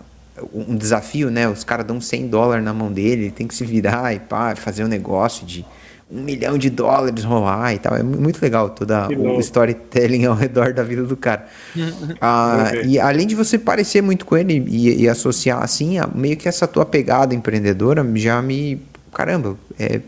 [0.53, 1.47] um desafio, né?
[1.47, 4.55] Os caras dão 100 dólares na mão dele, ele tem que se virar e pá,
[4.55, 5.66] fazer um negócio de
[6.10, 7.95] um milhão de dólares rolar e tal.
[7.95, 11.47] É muito legal toda o storytelling ao redor da vida do cara.
[12.22, 16.47] ah, e além de você parecer muito com ele e, e associar assim, meio que
[16.47, 18.82] essa tua pegada empreendedora já me.
[19.14, 20.01] Caramba, é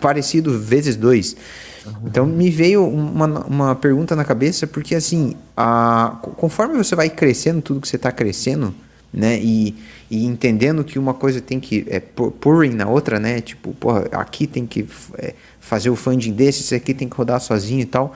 [0.00, 1.36] parecido vezes dois.
[1.84, 1.92] Uhum.
[2.06, 7.60] Então me veio uma, uma pergunta na cabeça, porque assim, a, conforme você vai crescendo,
[7.60, 8.74] tudo que você está crescendo,
[9.16, 9.74] né, e,
[10.10, 14.46] e, entendendo que uma coisa tem que é, pouring na outra, né, tipo, porra, aqui
[14.46, 14.86] tem que
[15.16, 18.14] é, fazer o funding desse, esse aqui tem que rodar sozinho e tal.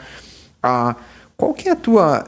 [0.63, 0.95] A,
[1.39, 2.27] qual que é a tua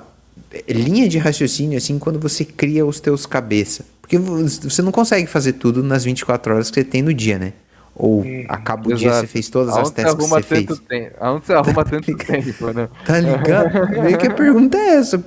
[0.67, 3.85] linha de raciocínio, assim, quando você cria os teus cabeça?
[4.01, 7.53] Porque você não consegue fazer tudo nas 24 horas que você tem no dia, né?
[7.95, 10.79] Ou hum, acaba o dia você fez todas as testes que você fez?
[10.89, 12.89] Tempo, aonde você arruma tanto tempo, né?
[13.05, 14.03] Tá ligado?
[14.03, 15.23] Meio que a pergunta é essa.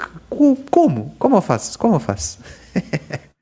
[0.72, 1.15] Como?
[1.19, 1.77] Como eu faço?
[1.77, 2.39] Como eu faço?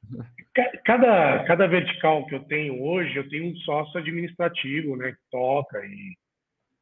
[0.84, 5.12] cada, cada vertical que eu tenho hoje, eu tenho um sócio administrativo, né?
[5.12, 6.16] Que toca e,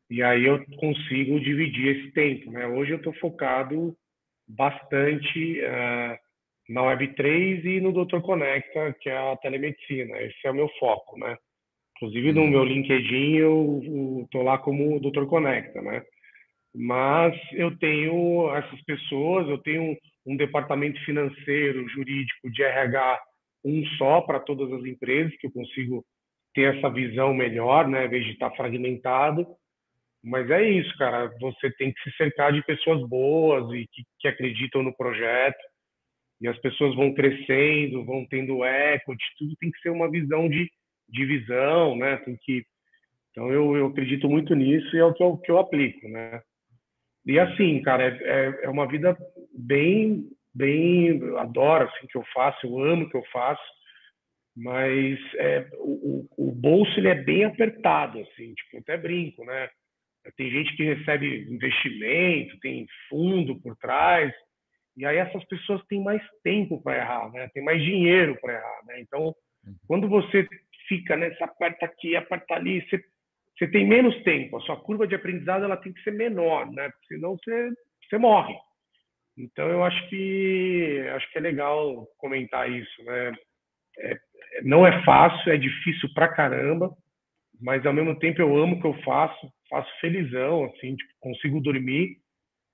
[0.10, 2.68] e aí eu consigo dividir esse tempo, né?
[2.68, 3.96] Hoje eu estou focado
[4.48, 6.18] bastante uh,
[6.70, 10.18] na Web3 e no Doutor Conecta, que é a telemedicina.
[10.22, 11.38] Esse é o meu foco, né?
[11.96, 16.02] Inclusive no meu LinkedIn eu estou lá como Doutor Conecta, né?
[16.74, 23.20] Mas eu tenho essas pessoas, eu tenho um departamento financeiro, jurídico, de RH,
[23.64, 26.06] um só para todas as empresas, que eu consigo
[26.54, 29.46] ter essa visão melhor, né, em vez de estar tá fragmentado.
[30.24, 31.32] Mas é isso, cara.
[31.40, 35.60] Você tem que se cercar de pessoas boas e que, que acreditam no projeto.
[36.40, 40.70] E as pessoas vão crescendo, vão tendo equity, tudo tem que ser uma visão de
[41.08, 42.18] divisão, né?
[42.18, 42.64] Tem que
[43.32, 46.42] então eu, eu acredito muito nisso e é o que eu, que eu aplico, né?
[47.26, 49.18] E assim, cara, é, é, é uma vida
[49.54, 53.64] bem bem, adoro assim que eu faço, eu amo o que eu faço,
[54.56, 59.70] mas é, o, o, bolso ele é bem apertado, assim, tipo, até brinco, né?
[60.38, 64.32] Tem gente que recebe investimento, tem fundo por trás,
[64.98, 67.50] e aí essas pessoas têm mais tempo para errar, né?
[67.54, 69.00] Tem mais dinheiro para errar, né?
[69.00, 69.28] Então,
[69.66, 69.76] uhum.
[69.88, 70.48] quando você
[70.88, 73.02] fica, né, você aperta aqui, aperta ali, você,
[73.58, 74.58] você tem menos tempo.
[74.58, 76.90] A sua curva de aprendizado ela tem que ser menor, né?
[76.90, 77.70] Porque senão você,
[78.08, 78.54] você morre.
[79.38, 83.34] Então, eu acho que acho que é legal comentar isso, né?
[84.00, 84.18] É,
[84.64, 86.92] não é fácil, é difícil pra caramba,
[87.62, 91.62] mas ao mesmo tempo eu amo o que eu faço, faço felizão, assim, tipo, consigo
[91.62, 92.18] dormir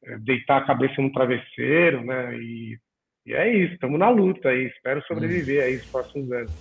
[0.06, 2.38] é, deitar a cabeça no travesseiro, né?
[2.38, 2.78] E,
[3.26, 4.68] e é isso, estamos na luta aí.
[4.68, 6.52] Espero sobreviver aí nos próximos anos.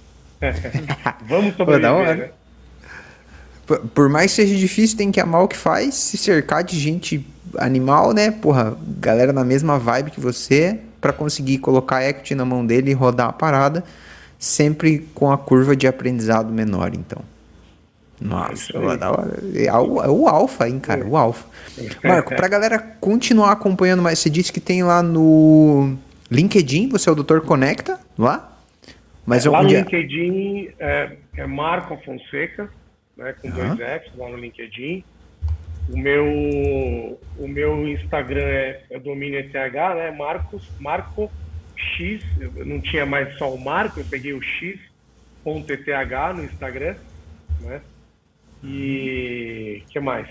[1.28, 2.32] Vamos sobreviver, né?
[3.94, 7.26] Por, mais que seja difícil, tem que amar o que faz, se cercar de gente
[7.58, 8.30] animal, né?
[8.30, 12.94] Porra, galera na mesma vibe que você, para conseguir colocar equity na mão dele e
[12.94, 13.82] rodar a parada,
[14.38, 17.22] sempre com a curva de aprendizado menor, então.
[18.20, 18.72] Nossa,
[19.54, 19.66] é.
[19.66, 21.06] É o, é o alfa, hein, cara?
[21.06, 21.46] O alfa.
[22.02, 25.96] Marco, pra galera continuar acompanhando mais, você disse que tem lá no
[26.30, 28.56] LinkedIn, você é o Doutor Conecta, lá?
[29.26, 32.70] Mas é, lá no LinkedIn é, é, Marco Fonseca,
[33.16, 33.76] né, com uhum.
[33.76, 35.04] dois Fs lá no LinkedIn.
[35.88, 40.10] O meu, o meu Instagram é, é domínio ETH, né?
[40.10, 41.30] Marcos, Marco
[41.76, 42.24] X.
[42.40, 46.96] Eu não tinha mais só o Marco, eu peguei o X.eth no Instagram,
[47.60, 47.80] né?
[48.64, 50.28] E que mais?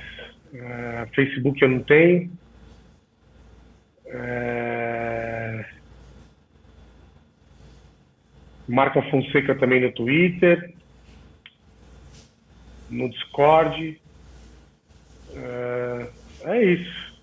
[0.54, 2.30] Uh, Facebook eu não tenho.
[4.08, 5.66] Uh,
[8.68, 10.75] Marca Fonseca também no Twitter,
[12.90, 14.00] no Discord.
[15.32, 16.08] Uh,
[16.44, 17.16] é isso.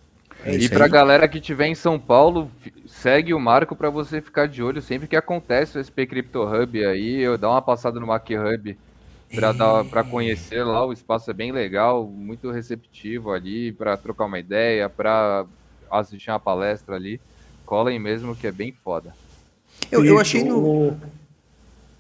[0.44, 2.51] É e para a galera que estiver em São Paulo,
[2.86, 6.84] segue o Marco para você ficar de olho sempre que acontece o SP Crypto Hub
[6.84, 7.20] aí.
[7.20, 8.76] Eu dar uma passada no Mac Hub
[9.89, 10.84] para conhecer lá.
[10.84, 15.47] O espaço é bem legal, muito receptivo ali para trocar uma ideia, para
[15.90, 17.20] assistir uma palestra ali.
[17.64, 19.14] Colhem mesmo que é bem foda.
[19.90, 20.97] Eu, eu achei no.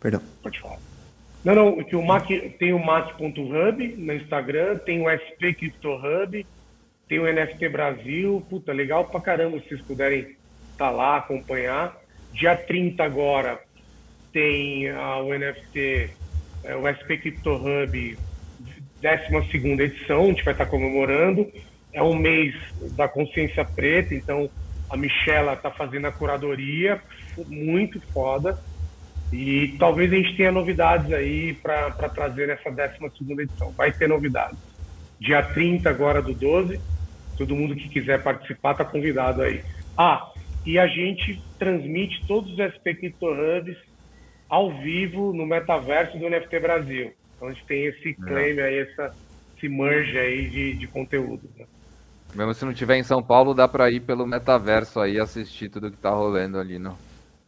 [0.00, 0.20] Perdão.
[0.42, 0.78] Pode falar.
[1.44, 2.28] Não, não, o Mac
[2.58, 6.46] tem o Mac.hub no Instagram, tem o SP Crypto Hub,
[7.08, 8.46] tem o NFT Brasil.
[8.48, 10.36] Puta, legal pra caramba se vocês puderem estar
[10.76, 12.00] tá lá, acompanhar.
[12.32, 13.60] Dia 30 agora
[14.32, 16.10] tem uh, o NFT
[16.64, 18.18] é, o SP Crypto Hub,
[19.00, 21.50] 12 edição, a gente vai estar comemorando.
[21.92, 22.54] É um mês
[22.92, 24.48] da consciência preta, então
[24.88, 27.02] a Michela está fazendo a curadoria,
[27.48, 28.58] muito foda.
[29.32, 33.70] E talvez a gente tenha novidades aí para trazer nessa 12 edição.
[33.72, 34.58] Vai ter novidades.
[35.18, 36.78] Dia 30 agora do 12,
[37.38, 39.62] todo mundo que quiser participar está convidado aí.
[39.96, 40.30] Ah,
[40.66, 43.78] e a gente transmite todos os SP Crypto Hubs
[44.48, 47.12] ao vivo no metaverso do NFT Brasil.
[47.36, 48.14] Então a gente tem esse é.
[48.14, 49.14] claim aí, essa,
[49.56, 51.48] esse merge aí de, de conteúdo.
[51.58, 51.64] Né?
[52.34, 55.90] Mesmo se não tiver em São Paulo, dá para ir pelo metaverso aí assistir tudo
[55.90, 56.98] que tá rolando ali no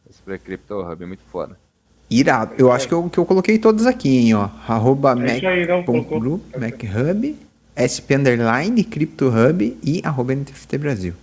[0.09, 1.64] Spray Crypto Hub, muito foda.
[2.09, 2.53] Irado.
[2.57, 4.49] Eu acho que eu, que eu coloquei todos aqui, hein, ó.
[4.67, 7.35] Arroba é Mac.group, MacHub,
[7.75, 11.13] SP Underline, Crypto Hub e arroba NFT Brasil.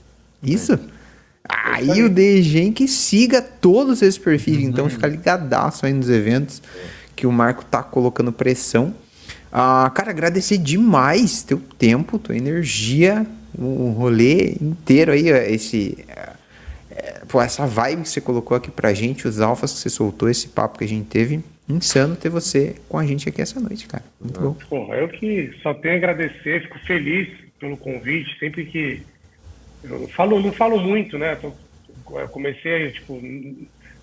[0.43, 0.73] Isso?
[0.73, 0.79] É.
[1.49, 4.63] Aí o DGen que siga todos esses perfis, uhum.
[4.63, 6.63] então fica ligadaço aí nos eventos
[7.15, 8.95] que o Marco tá colocando pressão.
[9.53, 13.27] Ah, cara, agradecer demais teu tempo, tua energia,
[13.57, 15.99] o rolê inteiro aí, esse
[16.97, 20.29] é, pô, essa vibe que você colocou aqui pra gente, os alfas que você soltou,
[20.29, 21.41] esse papo que a gente teve.
[21.69, 24.05] Insano ter você com a gente aqui essa noite, cara.
[24.21, 24.55] Muito bom.
[24.69, 27.29] Porra, eu que só tenho a agradecer, fico feliz
[27.59, 29.03] pelo convite, sempre que
[29.85, 31.39] eu falo, não falo muito, né?
[31.43, 33.21] Eu comecei, tipo,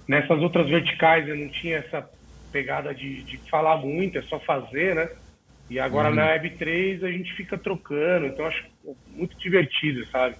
[0.07, 2.09] nessas outras verticais eu não tinha essa
[2.51, 5.09] pegada de, de falar muito, é só fazer, né?
[5.69, 6.15] E agora uhum.
[6.15, 8.65] na Web3 a gente fica trocando, então acho
[9.13, 10.35] muito divertido, sabe?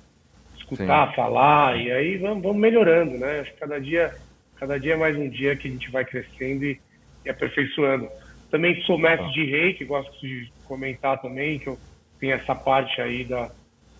[0.72, 1.16] Escutar, Sim.
[1.16, 3.40] falar, e aí vamos, vamos melhorando, né?
[3.40, 4.14] Acho que cada dia,
[4.58, 6.80] cada dia é mais um dia que a gente vai crescendo e,
[7.26, 8.08] e aperfeiçoando.
[8.52, 9.32] Também sou mestre ah.
[9.32, 11.78] de reiki, gosto de comentar também, que eu
[12.20, 13.50] tenho essa parte aí da,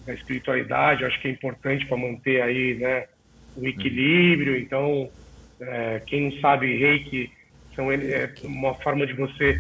[0.06, 3.08] da espiritualidade, acho que é importante para manter aí, né,
[3.56, 4.58] o equilíbrio.
[4.58, 5.10] Então,
[5.60, 7.32] é, quem não sabe, reiki
[7.76, 9.60] são, é uma forma de você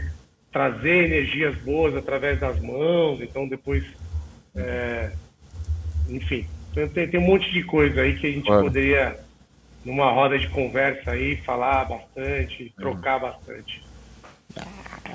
[0.51, 3.21] trazer energias boas através das mãos.
[3.21, 3.83] Então, depois,
[4.55, 5.11] é,
[6.09, 9.19] enfim, tem, tem um monte de coisa aí que a gente poderia,
[9.83, 13.81] numa roda de conversa aí, falar bastante, trocar bastante.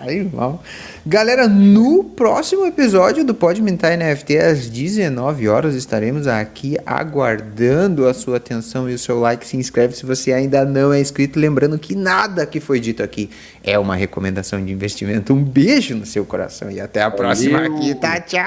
[0.00, 0.62] Aí, mal.
[1.06, 8.14] Galera, no próximo episódio do Pode Mintar NFT, às 19 horas, estaremos aqui aguardando a
[8.14, 9.46] sua atenção e o seu like.
[9.46, 11.38] Se inscreve se você ainda não é inscrito.
[11.38, 13.30] Lembrando que nada que foi dito aqui
[13.62, 15.32] é uma recomendação de investimento.
[15.32, 18.20] Um beijo no seu coração e até a próxima aqui, tá?
[18.20, 18.42] Tchau!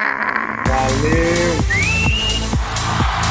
[0.68, 2.16] Valeu!